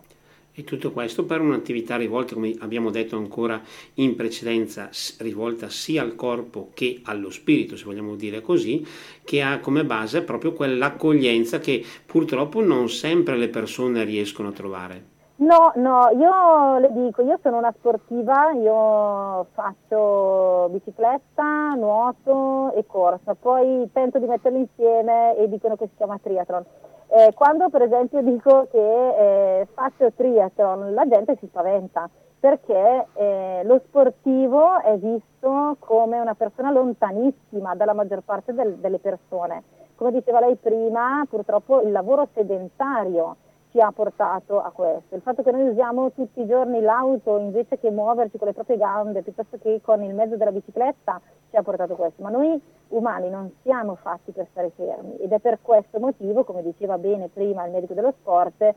E 0.55 0.63
tutto 0.63 0.91
questo 0.91 1.25
per 1.25 1.41
un'attività 1.41 1.95
rivolta, 1.95 2.35
come 2.35 2.55
abbiamo 2.59 2.91
detto 2.91 3.17
ancora 3.17 3.59
in 3.95 4.15
precedenza, 4.15 4.89
rivolta 5.17 5.67
sia 5.69 6.03
al 6.03 6.13
corpo 6.13 6.69
che 6.75 7.01
allo 7.05 7.31
spirito, 7.31 7.75
se 7.75 7.85
vogliamo 7.85 8.15
dire 8.15 8.39
così, 8.41 8.85
che 9.23 9.41
ha 9.41 9.59
come 9.59 9.83
base 9.83 10.21
proprio 10.21 10.53
quell'accoglienza 10.53 11.57
che 11.57 11.83
purtroppo 12.05 12.61
non 12.61 12.87
sempre 12.87 13.35
le 13.35 13.49
persone 13.49 14.03
riescono 14.03 14.49
a 14.49 14.51
trovare. 14.51 15.12
No, 15.43 15.73
no, 15.75 16.07
io 16.15 16.77
le 16.77 16.89
dico, 16.93 17.21
io 17.21 17.37
sono 17.41 17.57
una 17.57 17.73
sportiva, 17.77 18.51
io 18.51 19.45
faccio 19.51 20.69
bicicletta, 20.69 21.73
nuoto 21.75 22.71
e 22.71 22.85
corsa, 22.85 23.35
poi 23.35 23.89
tento 23.91 24.19
di 24.19 24.25
metterli 24.25 24.59
insieme 24.59 25.35
e 25.35 25.49
dicono 25.49 25.75
che 25.75 25.87
si 25.87 25.97
chiama 25.97 26.17
triathlon. 26.17 26.63
Eh, 27.07 27.33
quando 27.33 27.67
per 27.69 27.81
esempio 27.81 28.21
dico 28.21 28.69
che 28.71 28.77
eh, 29.59 29.67
faccio 29.73 30.13
triathlon, 30.13 30.93
la 30.93 31.05
gente 31.09 31.35
si 31.41 31.47
spaventa 31.47 32.09
perché 32.39 33.07
eh, 33.13 33.61
lo 33.65 33.81
sportivo 33.85 34.79
è 34.79 34.95
visto 34.97 35.75
come 35.79 36.21
una 36.21 36.35
persona 36.35 36.71
lontanissima 36.71 37.75
dalla 37.75 37.93
maggior 37.93 38.21
parte 38.21 38.53
del, 38.53 38.75
delle 38.75 38.99
persone. 38.99 39.63
Come 39.95 40.13
diceva 40.13 40.39
lei 40.39 40.55
prima, 40.55 41.25
purtroppo 41.29 41.81
il 41.81 41.91
lavoro 41.91 42.29
sedentario 42.33 43.35
ci 43.73 43.79
ha 43.79 43.91
portato 43.91 44.61
a 44.61 44.69
questo. 44.69 45.15
Il 45.15 45.21
fatto 45.21 45.41
che 45.41 45.51
noi 45.51 45.67
usiamo 45.67 46.11
tutti 46.11 46.41
i 46.41 46.45
giorni 46.45 46.79
l'auto 46.79 47.39
invece 47.39 47.79
che 47.79 47.89
muoverci 47.89 48.37
con 48.37 48.47
le 48.47 48.53
proprie 48.53 48.77
gambe 48.77 49.23
piuttosto 49.23 49.57
che 49.57 49.81
con 49.83 50.03
il 50.03 50.13
mezzo 50.13 50.37
della 50.37 50.51
bicicletta 50.51 51.19
ci 51.49 51.55
ha 51.55 51.63
portato 51.63 51.93
a 51.93 51.95
questo. 51.95 52.21
Ma 52.21 52.29
noi 52.29 52.61
umani 52.89 53.31
non 53.31 53.51
siamo 53.63 53.95
fatti 53.95 54.31
per 54.31 54.45
stare 54.51 54.71
fermi 54.75 55.17
ed 55.17 55.31
è 55.31 55.39
per 55.39 55.57
questo 55.63 55.99
motivo, 55.99 56.43
come 56.43 56.61
diceva 56.61 56.99
bene 56.99 57.29
prima 57.29 57.65
il 57.65 57.71
medico 57.71 57.95
dello 57.95 58.13
sport, 58.19 58.75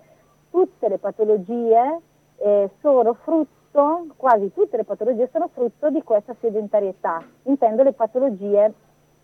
tutte 0.51 0.89
le 0.89 0.97
patologie 0.97 2.01
eh, 2.39 2.71
sono 2.81 3.13
frutto, 3.13 4.07
quasi 4.17 4.51
tutte 4.55 4.79
le 4.79 4.85
patologie 4.85 5.29
sono 5.31 5.51
frutto 5.53 5.91
di 5.91 6.03
questa 6.03 6.35
sedentarietà. 6.41 7.23
Intendo 7.43 7.83
le 7.83 7.93
patologie 7.93 8.73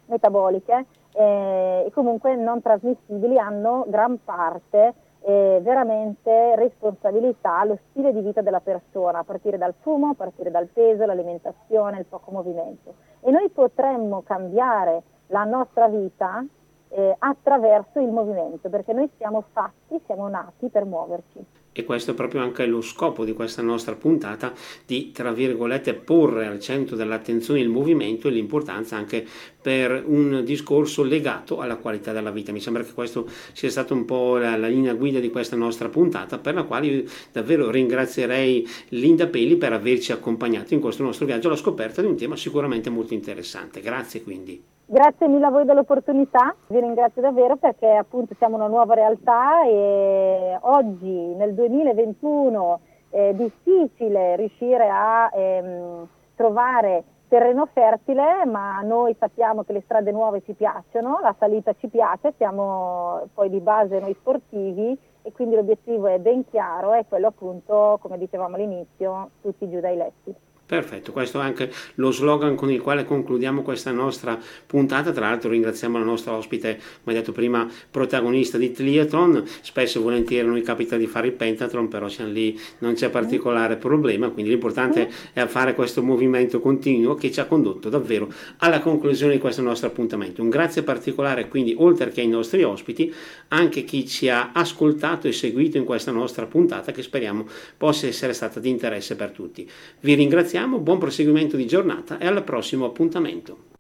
metaboliche 0.05 0.85
eh, 1.15 1.85
e 1.87 1.91
comunque 1.93 2.37
non 2.37 2.61
trasmissibili 2.61 3.39
hanno 3.39 3.87
gran 3.89 4.23
parte 4.23 4.93
eh, 5.25 5.61
veramente 5.63 6.57
responsabilità 6.57 7.65
lo 7.65 7.79
stile 7.91 8.13
di 8.13 8.21
vita 8.21 8.43
della 8.43 8.61
persona, 8.61 9.19
a 9.19 9.25
partire 9.25 9.59
dal 9.59 9.75
fumo, 9.81 10.11
a 10.11 10.15
partire 10.15 10.51
dal 10.51 10.67
peso, 10.67 11.05
l'alimentazione, 11.05 11.99
il 11.99 12.07
poco 12.07 12.31
movimento. 12.31 12.95
E 13.21 13.31
noi 13.31 13.49
potremmo 13.51 14.23
cambiare 14.23 15.03
la 15.29 15.45
nostra 15.45 15.89
vita 15.89 16.45
eh, 16.89 17.15
attraverso 17.19 18.01
il 18.01 18.11
movimento, 18.11 18.69
perché 18.69 18.93
noi 18.93 19.09
siamo 19.17 19.45
fatti, 19.53 20.01
siamo 20.07 20.29
nati 20.29 20.69
per 20.69 20.85
muoverci 20.85 21.62
e 21.73 21.85
questo 21.85 22.13
è 22.13 22.15
proprio 22.15 22.43
anche 22.43 22.67
lo 22.67 22.81
scopo 22.81 23.25
di 23.25 23.33
questa 23.33 23.63
nostra 23.63 23.95
puntata 23.95 24.53
di 24.85 25.11
tra 25.11 25.33
virgolette 25.33 25.95
porre 25.95 26.47
al 26.47 26.61
centro 26.61 26.97
dell'attenzione 26.97 27.61
il 27.61 27.69
movimento 27.69 28.29
e 28.29 28.31
l'importanza 28.31 28.97
anche 28.97 29.27
per 29.61 30.03
un 30.07 30.43
discorso 30.45 31.03
legato 31.03 31.61
alla 31.61 31.77
qualità 31.77 32.13
della 32.13 32.31
vita. 32.31 32.53
Mi 32.53 32.61
sembra 32.61 32.83
che 32.83 32.93
questo 32.93 33.29
sia 33.53 33.71
stata 33.71 33.95
un 33.95 34.05
po' 34.05 34.37
la, 34.37 34.57
la 34.57 34.67
linea 34.67 34.95
guida 34.95 35.21
di 35.21 35.31
questa 35.31 35.57
nostra 35.57 35.89
puntata 35.89 36.39
per 36.39 36.55
la 36.55 36.65
quale 36.65 36.87
io 36.87 37.05
davvero 37.31 37.71
ringrazierei 37.71 38.69
Linda 38.89 39.27
Peli 39.29 39.57
per 39.57 39.73
averci 39.73 40.13
accompagnato 40.13 40.75
in 40.75 40.81
questo 40.81 41.03
nostro 41.03 41.27
viaggio 41.27 41.47
alla 41.47 41.57
scoperta 41.57 42.01
di 42.01 42.09
un 42.09 42.17
tema 42.17 42.37
sicuramente 42.37 42.91
molto 42.91 43.15
interessante. 43.15 43.81
Grazie 43.81 44.23
quindi 44.23 44.61
Grazie 44.93 45.27
mille 45.27 45.47
a 45.47 45.51
voi 45.51 45.65
dell'opportunità, 45.65 46.55
vi 46.67 46.79
ringrazio 46.79 47.23
davvero 47.23 47.57
perché 47.57 47.89
appunto 47.89 48.35
siamo 48.37 48.57
una 48.57 48.67
nuova 48.67 48.93
realtà 48.93 49.65
e 49.65 50.59
oggi 50.61 51.35
nel 51.35 51.55
2021 51.55 52.81
è 53.09 53.33
difficile 53.33 54.37
riuscire 54.37 54.91
a 54.91 55.31
ehm, 55.33 56.07
trovare 56.37 57.05
terreno 57.29 57.67
fertile, 57.73 58.45
ma 58.45 58.83
noi 58.83 59.17
sappiamo 59.19 59.63
che 59.63 59.73
le 59.73 59.81
strade 59.81 60.13
nuove 60.13 60.43
ci 60.43 60.53
piacciono, 60.53 61.21
la 61.23 61.35
salita 61.39 61.73
ci 61.79 61.89
piace, 61.89 62.35
siamo 62.37 63.23
poi 63.33 63.49
di 63.49 63.61
base 63.61 63.99
noi 63.99 64.15
sportivi 64.21 64.95
e 65.23 65.33
quindi 65.33 65.55
l'obiettivo 65.55 66.09
è 66.09 66.19
ben 66.19 66.47
chiaro, 66.51 66.93
è 66.93 67.07
quello 67.09 67.29
appunto, 67.29 67.97
come 67.99 68.19
dicevamo 68.19 68.57
all'inizio, 68.57 69.31
tutti 69.41 69.71
giù 69.71 69.81
dai 69.81 69.97
letti. 69.97 70.51
Perfetto, 70.73 71.13
questo 71.13 71.39
è 71.39 71.45
anche 71.45 71.71
lo 71.97 72.11
slogan 72.11 72.55
con 72.55 72.71
il 72.71 72.81
quale 72.81 73.05
concludiamo 73.05 73.61
questa 73.61 73.91
nostra 73.91 74.39
puntata. 74.65 75.13
Tra 75.13 75.29
l'altro 75.29 75.51
ringraziamo 75.51 75.99
la 75.99 76.05
nostra 76.05 76.33
ospite, 76.33 76.81
come 77.05 77.15
detto 77.15 77.31
prima, 77.31 77.69
protagonista 77.91 78.57
di 78.57 78.73
Triathlon. 78.73 79.45
Spesso 79.61 79.99
e 79.99 80.03
volentieri 80.03 80.49
noi 80.49 80.63
capita 80.63 80.97
di 80.97 81.07
fare 81.07 81.27
il 81.27 81.35
pentathlon, 81.35 81.89
però 81.89 82.09
siamo 82.09 82.33
lì, 82.33 82.59
non 82.79 82.95
c'è 82.95 83.11
particolare 83.11 83.77
problema, 83.77 84.31
quindi 84.31 84.51
l'importante 84.51 85.11
è 85.35 85.45
fare 85.45 85.75
questo 85.75 86.03
movimento 86.03 86.59
continuo 86.59 87.17
che 87.17 87.31
ci 87.31 87.41
ha 87.41 87.45
condotto 87.45 87.91
davvero 87.91 88.33
alla 88.57 88.81
conclusione 88.81 89.35
di 89.35 89.39
questo 89.39 89.61
nostro 89.61 89.89
appuntamento. 89.89 90.41
Un 90.41 90.49
grazie 90.49 90.83
particolare 90.83 91.49
quindi, 91.49 91.75
oltre 91.77 92.09
che 92.09 92.23
ai 92.23 92.29
nostri 92.29 92.63
ospiti, 92.63 93.13
anche 93.49 93.85
chi 93.85 94.09
ci 94.09 94.31
ha 94.31 94.53
ascoltato 94.55 95.29
e 95.29 95.33
seguito 95.33 95.77
in 95.77 95.85
questa 95.85 96.13
nostra 96.13 96.47
puntata 96.47 96.93
che 96.93 97.03
speriamo 97.03 97.47
possa 97.77 98.07
essere 98.07 98.33
stata 98.33 98.59
di 98.59 98.71
interesse 98.71 99.17
per 99.17 99.33
tutti. 99.33 99.69
Vi 100.01 100.15
ringraziamo 100.63 100.79
buon 100.79 100.99
proseguimento 100.99 101.57
di 101.57 101.67
giornata 101.67 102.19
e 102.19 102.27
al 102.27 102.45
prossimo 102.45 102.85
appuntamento. 102.85 103.71